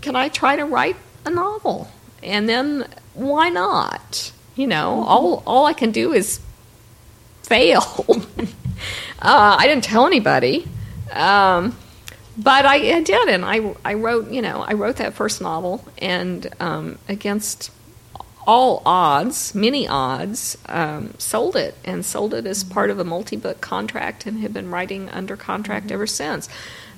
[0.01, 1.89] can I try to write a novel?
[2.23, 4.31] And then why not?
[4.55, 5.07] You know, mm-hmm.
[5.07, 6.39] all all I can do is
[7.43, 7.81] fail.
[9.21, 10.67] uh, I didn't tell anybody,
[11.11, 11.77] um,
[12.37, 15.85] but I, I, did, and I I wrote you know I wrote that first novel,
[15.99, 17.71] and um, against
[18.47, 23.59] all odds, many odds, um, sold it and sold it as part of a multi-book
[23.59, 26.47] contract and have been writing under contract ever since.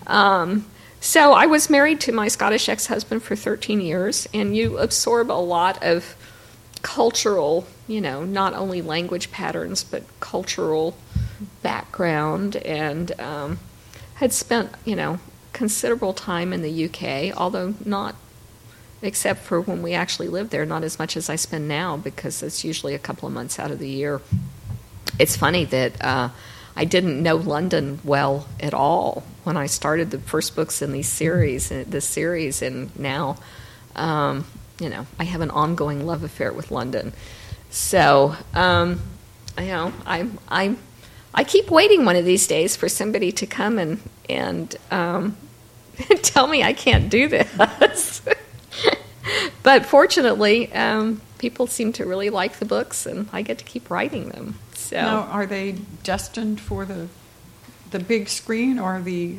[0.05, 0.67] Um,
[1.01, 5.33] so I was married to my Scottish ex-husband for 13 years, and you absorb a
[5.33, 6.15] lot of
[6.81, 10.97] cultural, you know, not only language patterns but cultural
[11.61, 13.59] background, and um,
[14.15, 15.19] had spent, you know,
[15.53, 18.15] considerable time in the UK, although not
[19.01, 22.43] except for when we actually lived there, not as much as I spend now because
[22.43, 24.21] it's usually a couple of months out of the year.
[25.17, 26.29] It's funny that uh,
[26.79, 31.09] I didn't know London well at all when I started the first books in these
[31.09, 33.35] series, uh, this series, and now,
[33.97, 34.45] um,
[34.79, 37.11] you know, I have an ongoing love affair with London.
[37.69, 39.01] So, um,
[39.57, 40.77] you know, I'm I'm
[41.33, 43.99] I keep waiting one of these days for somebody to come and
[44.29, 45.35] and um,
[46.21, 48.21] tell me I can't do this.
[49.63, 53.89] but fortunately, um, people seem to really like the books, and I get to keep
[53.89, 54.55] writing them.
[54.89, 57.09] So, Now, are they destined for the
[57.91, 59.37] the big screen or the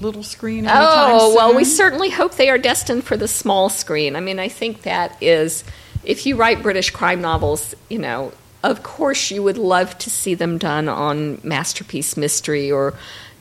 [0.00, 0.60] little screen?
[0.60, 4.16] anytime oh well, we certainly hope they are destined for the small screen.
[4.16, 5.64] I mean, I think that is,
[6.02, 8.32] if you write British crime novels, you know,
[8.62, 12.94] of course you would love to see them done on Masterpiece Mystery or.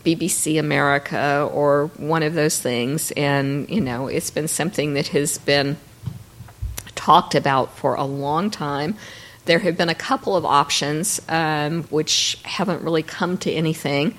[0.06, 5.40] BBC America or one of those things, and you know, it's been something that has
[5.40, 5.78] been
[6.94, 8.96] talked about for a long time.
[9.46, 14.16] There have been a couple of options um, which haven't really come to anything,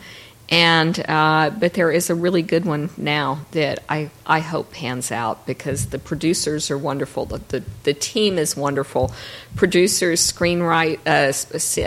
[0.48, 5.10] and uh, but there is a really good one now that I, I hope pans
[5.10, 7.26] out because the producers are wonderful.
[7.26, 9.12] The, the, the team is wonderful.
[9.56, 11.32] Producers, screenwrite, uh,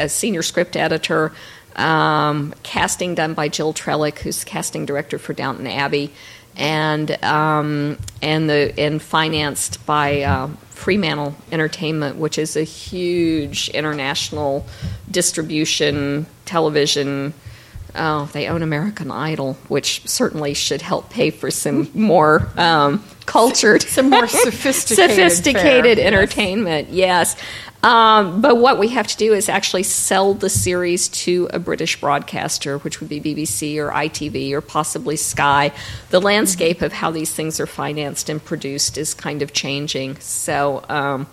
[0.04, 1.32] a senior script editor,
[1.78, 6.12] um, casting done by Jill Trevellick, who's casting director for Downton Abbey,
[6.60, 14.66] and um, and the and financed by uh, Fremantle Entertainment, which is a huge international
[15.10, 17.34] distribution television.
[17.96, 23.82] Oh, they own American Idol, which certainly should help pay for some more um, cultured,
[23.82, 26.14] Some more sophisticated sophisticated fare, yes.
[26.14, 26.90] entertainment.
[26.90, 27.36] Yes,
[27.82, 32.00] um, but what we have to do is actually sell the series to a British
[32.00, 35.72] broadcaster, which would be BBC or ITV or possibly Sky.
[36.10, 40.18] The landscape of how these things are financed and produced is kind of changing.
[40.20, 41.28] So, um,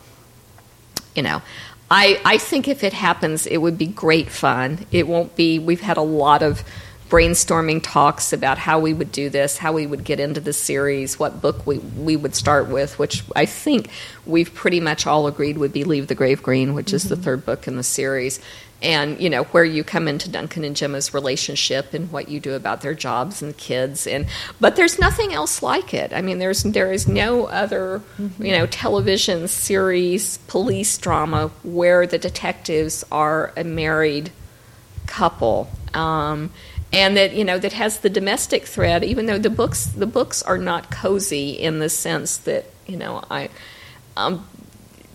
[1.17, 1.43] you know,
[1.91, 4.87] I, I think if it happens, it would be great fun.
[4.91, 6.65] It won't be, we've had a lot of
[7.09, 11.19] brainstorming talks about how we would do this, how we would get into the series,
[11.19, 13.91] what book we, we would start with, which I think
[14.25, 17.47] we've pretty much all agreed would be Leave the Grave Green, which is the third
[17.47, 18.41] book in the series.
[18.83, 22.53] And, you know, where you come into Duncan and Gemma's relationship and what you do
[22.53, 24.07] about their jobs and kids.
[24.07, 24.27] And,
[24.61, 26.13] but there's nothing else like it.
[26.13, 28.03] I mean, there's, there is no other,
[28.39, 34.31] you know, television series, police drama where the detectives are a married
[35.07, 35.71] couple.
[35.95, 36.51] Um,
[36.93, 40.43] and that you know that has the domestic thread, even though the books the books
[40.43, 43.49] are not cozy in the sense that you know I
[44.17, 44.47] um,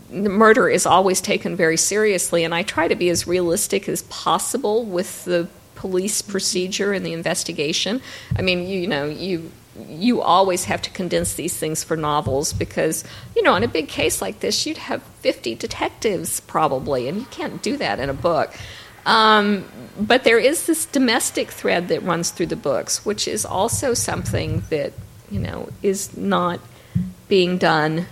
[0.09, 4.03] the murder is always taken very seriously, and I try to be as realistic as
[4.03, 8.01] possible with the police procedure and the investigation.
[8.37, 9.51] I mean, you, you know, you
[9.87, 13.05] you always have to condense these things for novels because
[13.35, 17.25] you know, in a big case like this, you'd have fifty detectives probably, and you
[17.31, 18.53] can't do that in a book.
[19.05, 19.65] Um,
[19.99, 24.63] but there is this domestic thread that runs through the books, which is also something
[24.69, 24.93] that
[25.29, 26.59] you know is not
[27.27, 28.05] being done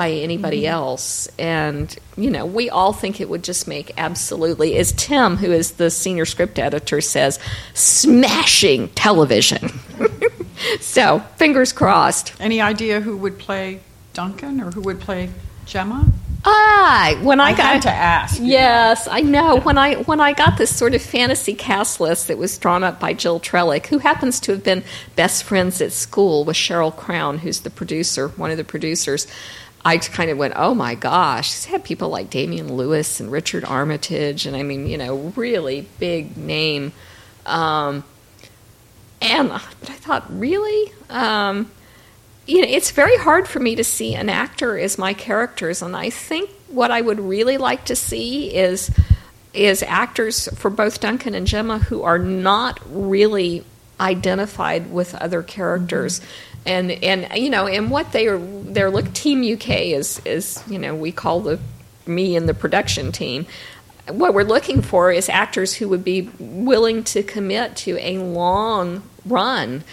[0.00, 1.28] by anybody else.
[1.38, 5.72] And, you know, we all think it would just make absolutely, as Tim, who is
[5.72, 7.38] the senior script editor, says,
[7.74, 9.68] smashing television.
[10.80, 12.32] so, fingers crossed.
[12.40, 13.80] Any idea who would play
[14.12, 15.30] Duncan or who would play
[15.70, 16.04] Gemma?
[16.44, 18.40] Ah, when I, I got had to ask.
[18.42, 19.60] Yes, I know.
[19.60, 22.98] When I when I got this sort of fantasy cast list that was drawn up
[22.98, 24.82] by Jill Trevellick, who happens to have been
[25.14, 29.28] best friends at school with Cheryl Crown, who's the producer, one of the producers,
[29.84, 33.64] I kind of went, "Oh my gosh!" She's had people like Damian Lewis and Richard
[33.64, 36.92] Armitage, and I mean, you know, really big name.
[37.46, 38.02] Um,
[39.22, 41.70] and but I thought, really, um,
[42.50, 45.96] you know, it's very hard for me to see an actor as my characters, and
[45.96, 48.90] I think what I would really like to see is
[49.54, 53.64] is actors for both Duncan and Gemma who are not really
[54.00, 56.18] identified with other characters.
[56.20, 56.28] Mm-hmm.
[56.66, 60.78] And and you know, and what they are they're look Team UK is is, you
[60.78, 61.60] know, we call the
[62.04, 63.46] me and the production team.
[64.08, 69.04] What we're looking for is actors who would be willing to commit to a long
[69.24, 69.84] run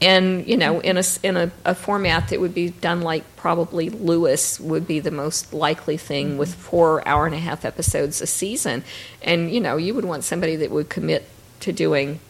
[0.00, 3.88] and you know in a in a, a format that would be done like probably
[3.88, 8.26] Lewis would be the most likely thing with four hour and a half episodes a
[8.26, 8.84] season,
[9.22, 11.28] and you know you would want somebody that would commit
[11.60, 12.20] to doing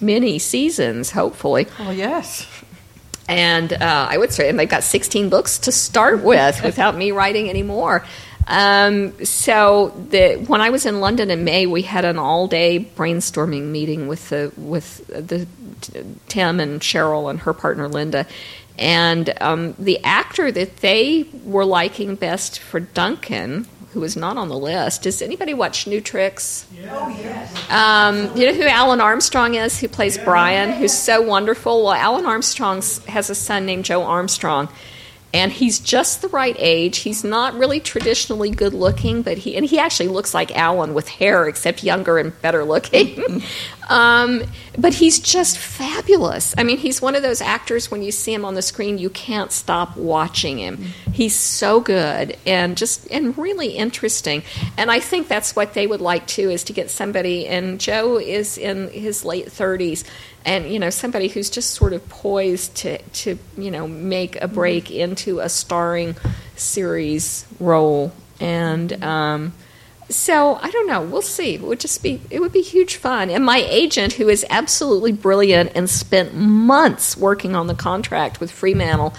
[0.00, 1.66] many seasons, hopefully.
[1.78, 2.46] Well, yes.
[3.28, 7.12] And uh, I would say, and they've got 16 books to start with without me
[7.12, 8.04] writing any more.
[8.46, 13.66] Um, so the, when I was in London in May, we had an all-day brainstorming
[13.66, 15.46] meeting with the with the
[16.28, 18.26] Tim and Cheryl and her partner Linda,
[18.78, 24.48] and um, the actor that they were liking best for Duncan, who was not on
[24.48, 25.02] the list.
[25.02, 26.66] Does anybody watch New Tricks?
[27.70, 31.84] Um, you know who Alun Armstrong is, who plays Brian, who's so wonderful?
[31.84, 34.68] Well, Alun Armstrong has a son named Joe Armstrong,
[35.32, 36.98] and he's just the right age.
[36.98, 41.08] He's not really traditionally good looking, but he and he actually looks like Alun with
[41.08, 43.42] hair, except younger and better looking.
[43.88, 44.42] um,
[44.76, 46.54] but he's just fabulous.
[46.58, 49.10] I mean, he's one of those actors when you see him on the screen, you
[49.10, 50.78] can't stop watching him.
[51.12, 54.42] He's so good and just and really interesting.
[54.76, 57.46] And I think that's what they would like too is to get somebody.
[57.46, 60.04] And Joe is in his late thirties,
[60.44, 64.48] and you know somebody who's just sort of poised to to you know make a
[64.48, 66.16] break into a starring
[66.56, 68.12] series role.
[68.40, 69.52] And um,
[70.08, 71.02] so I don't know.
[71.02, 71.54] We'll see.
[71.54, 73.30] It would just be it would be huge fun.
[73.30, 78.50] And my agent, who is absolutely brilliant and spent months working on the contract with
[78.50, 79.14] Fremantle,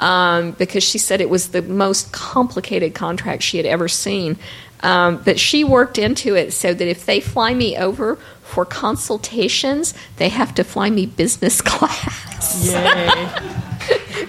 [0.00, 4.38] um, because she said it was the most complicated contract she had ever seen.
[4.80, 8.16] Um, but she worked into it so that if they fly me over
[8.48, 12.66] for consultations, they have to fly me business class.
[12.66, 13.06] Yay.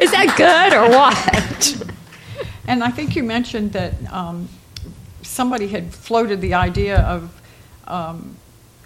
[0.03, 2.45] Is that good or what?
[2.67, 4.49] and I think you mentioned that um,
[5.22, 7.41] somebody had floated the idea of
[7.88, 8.36] um,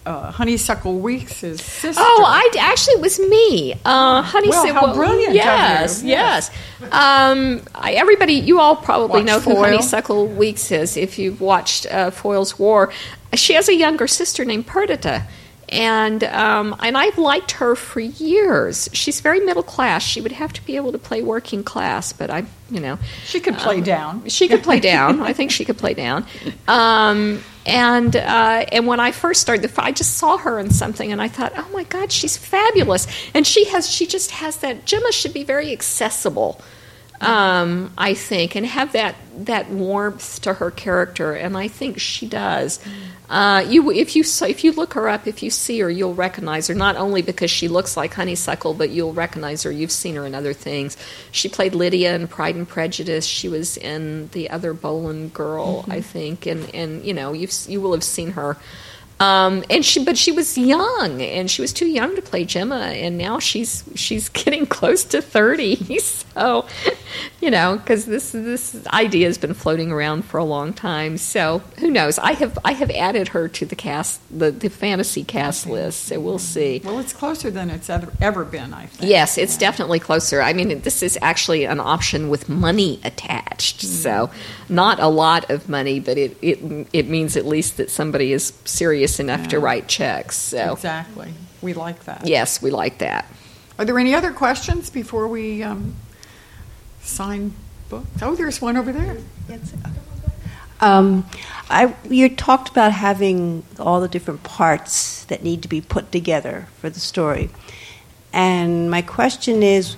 [0.05, 1.91] uh, Honeysuckle Weeks' sister.
[1.97, 3.73] Oh, I actually it was me.
[3.85, 6.09] Uh, honey Well, how well, brilliant of Yes, you.
[6.09, 6.51] yes.
[6.91, 11.85] Um, I, everybody, you all probably Watch know who Honeysuckle Weeks is if you've watched
[11.87, 12.91] uh, Foyle's War.
[13.35, 15.23] She has a younger sister named Perdita.
[15.69, 18.89] And um, and I've liked her for years.
[18.93, 20.03] She's very middle class.
[20.03, 23.39] She would have to be able to play working class, but I, you know, She
[23.39, 24.27] could play down.
[24.29, 25.21] she could play down.
[25.21, 26.27] I think she could play down.
[26.67, 31.19] Um, and uh, and when I first started, I just saw her in something, and
[31.19, 33.07] I thought, oh my God, she's fabulous.
[33.33, 34.85] And she has, she just has that.
[34.85, 36.61] Gemma should be very accessible,
[37.23, 42.27] um, I think, and have that that warmth to her character, and I think she
[42.27, 42.79] does.
[43.29, 46.67] Uh, you, if you if you look her up, if you see her, you'll recognize
[46.67, 46.75] her.
[46.75, 49.71] Not only because she looks like Honeysuckle, but you'll recognize her.
[49.71, 50.97] You've seen her in other things.
[51.31, 53.25] She played Lydia in Pride and Prejudice.
[53.25, 57.81] She was in the other Boland Girl, I think, and and you know you you
[57.81, 58.57] will have seen her.
[59.19, 62.75] Um, and she, but she was young, and she was too young to play Gemma,
[62.75, 65.99] and now she's she's getting close to thirty.
[66.33, 66.65] So,
[67.41, 71.19] you know, because this this idea has been floating around for a long time.
[71.19, 72.17] So who knows?
[72.17, 76.05] I have I have added her to the cast, the the fantasy cast list.
[76.05, 76.81] So we'll see.
[76.83, 79.11] Well, it's closer than it's ever, ever been, I think.
[79.11, 80.41] Yes, it's definitely closer.
[80.41, 83.81] I mean, this is actually an option with money attached.
[83.81, 84.31] So,
[84.69, 88.53] not a lot of money, but it, it it means at least that somebody is
[88.65, 90.35] serious enough to write checks.
[90.37, 91.33] So, Exactly.
[91.61, 92.25] We like that.
[92.27, 93.25] yes, we like that.
[93.79, 95.95] Are there any other questions before we um,
[97.01, 97.53] sign
[97.89, 98.07] books?
[98.21, 99.17] Oh, there's one over there.
[100.79, 101.25] Um,
[101.69, 106.67] I, you talked about having all the different parts that need to be put together
[106.79, 107.49] for the story.
[108.33, 109.95] And my question is,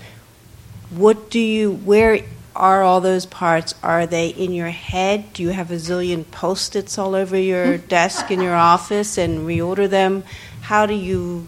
[0.91, 2.19] what do you, where
[2.55, 3.75] are all those parts?
[3.83, 5.33] Are they in your head?
[5.33, 7.87] Do you have a zillion post its all over your hmm.
[7.87, 10.23] desk in your office and reorder them?
[10.61, 11.47] How do you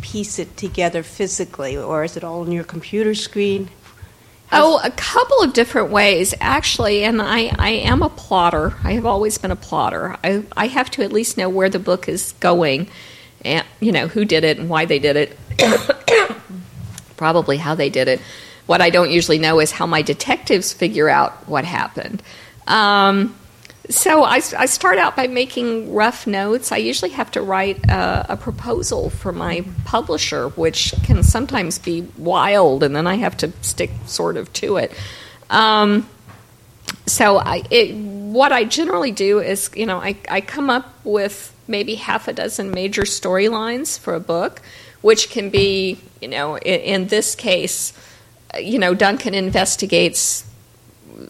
[0.00, 1.76] piece it together physically?
[1.76, 3.70] Or is it all on your computer screen?
[4.52, 7.04] Oh, a couple of different ways, actually.
[7.04, 8.74] And I, I am a plotter.
[8.82, 10.16] I have always been a plotter.
[10.24, 12.88] I, I have to at least know where the book is going,
[13.44, 15.38] and you know who did it and why they did it.
[17.16, 18.20] Probably how they did it.
[18.70, 22.22] What I don't usually know is how my detectives figure out what happened.
[22.68, 23.34] Um,
[23.88, 26.70] so I, I start out by making rough notes.
[26.70, 32.06] I usually have to write uh, a proposal for my publisher, which can sometimes be
[32.16, 34.92] wild, and then I have to stick sort of to it.
[35.50, 36.08] Um,
[37.06, 41.52] so I, it, what I generally do is, you know, I, I come up with
[41.66, 44.62] maybe half a dozen major storylines for a book,
[45.00, 47.94] which can be, you know, in, in this case,
[48.58, 50.44] you know, Duncan investigates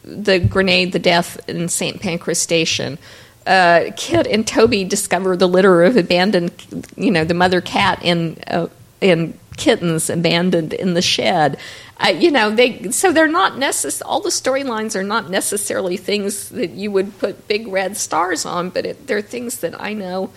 [0.05, 2.01] the grenade, the death in St.
[2.01, 2.99] Pancras Station.
[3.47, 6.53] Uh, Kit and Toby discover the litter of abandoned,
[6.97, 8.69] you know, the mother cat and uh,
[9.01, 11.59] in kittens abandoned in the shed.
[11.99, 16.49] Uh, you know, they so they're not necess- All the storylines are not necessarily things
[16.51, 20.31] that you would put big red stars on, but it, they're things that I know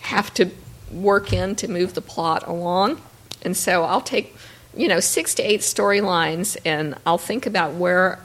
[0.00, 0.50] have to
[0.92, 3.00] work in to move the plot along.
[3.42, 4.36] And so I'll take,
[4.80, 8.18] you know, six to eight storylines, and I'll think about where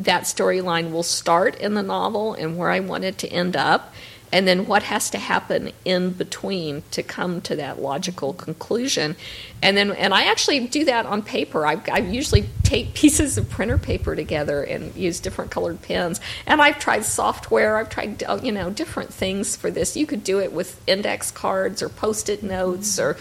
[0.00, 3.92] that storyline will start in the novel and where I want it to end up,
[4.32, 9.16] and then what has to happen in between to come to that logical conclusion.
[9.62, 11.66] And then, and I actually do that on paper.
[11.66, 16.22] I, I usually tape pieces of printer paper together and use different colored pens.
[16.46, 17.76] And I've tried software.
[17.76, 19.94] I've tried, uh, you know, different things for this.
[19.94, 23.18] You could do it with index cards or post-it notes or.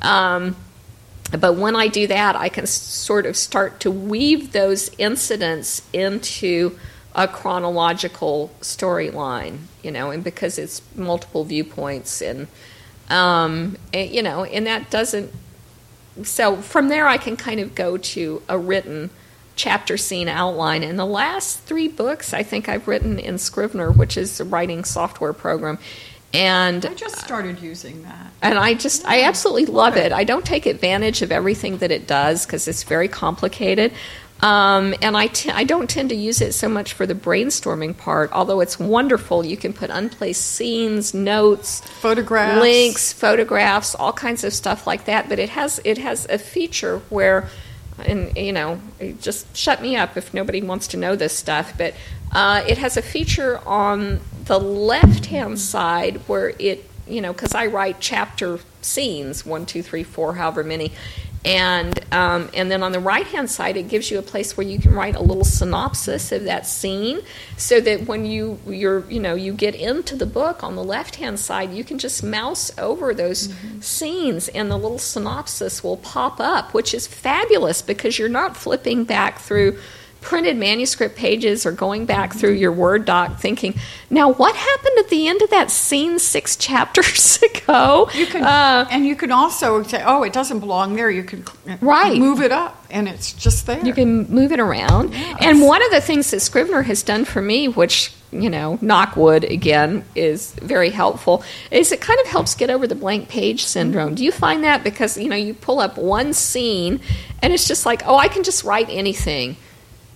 [0.00, 0.56] Um,
[1.38, 6.78] but when I do that, I can sort of start to weave those incidents into
[7.14, 12.48] a chronological storyline, you know, and because it's multiple viewpoints, and,
[13.08, 15.32] um, and, you know, and that doesn't.
[16.22, 19.10] So from there, I can kind of go to a written
[19.56, 20.82] chapter scene outline.
[20.82, 24.84] And the last three books I think I've written in Scrivener, which is a writing
[24.84, 25.78] software program,
[26.32, 28.26] and I just started using that.
[28.42, 30.12] and I just I absolutely love it.
[30.12, 33.92] I don't take advantage of everything that it does because it's very complicated.
[34.42, 37.94] Um, and I t- I don't tend to use it so much for the brainstorming
[37.98, 39.44] part, although it's wonderful.
[39.44, 42.58] You can put unplaced scenes, notes, Photographs.
[42.60, 45.28] links, photographs, all kinds of stuff like that.
[45.28, 47.48] But it has it has a feature where,
[48.02, 51.74] and you know, it just shut me up if nobody wants to know this stuff.
[51.76, 51.92] But
[52.32, 54.20] uh, it has a feature on
[54.50, 59.80] the left hand side where it you know because I write chapter scenes one two
[59.80, 60.90] three four however many.
[61.44, 64.66] And um, and then on the right hand side, it gives you a place where
[64.66, 67.20] you can write a little synopsis of that scene,
[67.56, 71.16] so that when you you're you know you get into the book on the left
[71.16, 76.40] hand side, you can just mouse over those scenes, and the little synopsis will pop
[76.40, 79.78] up, which is fabulous because you're not flipping back through
[80.20, 83.74] printed manuscript pages or going back through your Word doc thinking,
[84.10, 88.08] now what happened at the end of that scene six chapters ago?
[88.14, 91.44] You can, Uh, and you can also say, "Oh, it doesn't belong there." You can
[91.80, 92.18] Right.
[92.18, 93.84] move it up, and it's just there.
[93.84, 95.14] You can move it around.
[95.40, 99.48] And one of the things that Scrivener has done for me, which, you know, knockwood
[99.50, 104.14] again, is very helpful, is it kind of helps get over the blank page syndrome.
[104.14, 104.84] Do you find that?
[104.84, 107.00] Because, you know, you pull up one scene
[107.42, 109.56] and it's just like, oh, I can just write anything.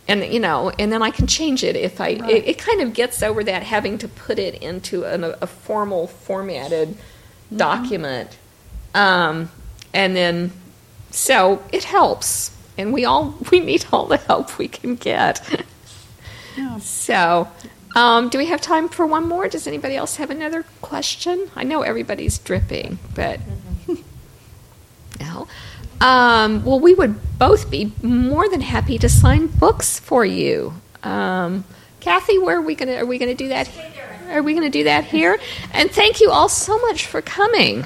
[0.06, 2.08] And, you know, and then I can change it if I.
[2.08, 6.06] It, it kind of gets over that having to put it into an, a formal,
[6.06, 6.96] formatted
[7.56, 8.36] document.
[8.94, 9.50] Um,
[9.94, 10.52] and then
[11.14, 12.50] so it helps.
[12.76, 15.64] And we all we need all the help we can get.
[16.80, 17.48] So
[17.96, 19.48] um, do we have time for one more?
[19.48, 21.50] Does anybody else have another question?
[21.56, 23.40] I know everybody's dripping but
[25.20, 25.48] no
[26.04, 30.74] um, well we would both be more than happy to sign books for you.
[31.02, 31.64] Um,
[32.00, 33.70] kathy where are we gonna are we gonna do that?
[34.28, 35.38] Are we gonna do that here?
[35.72, 37.84] And thank you all so much for coming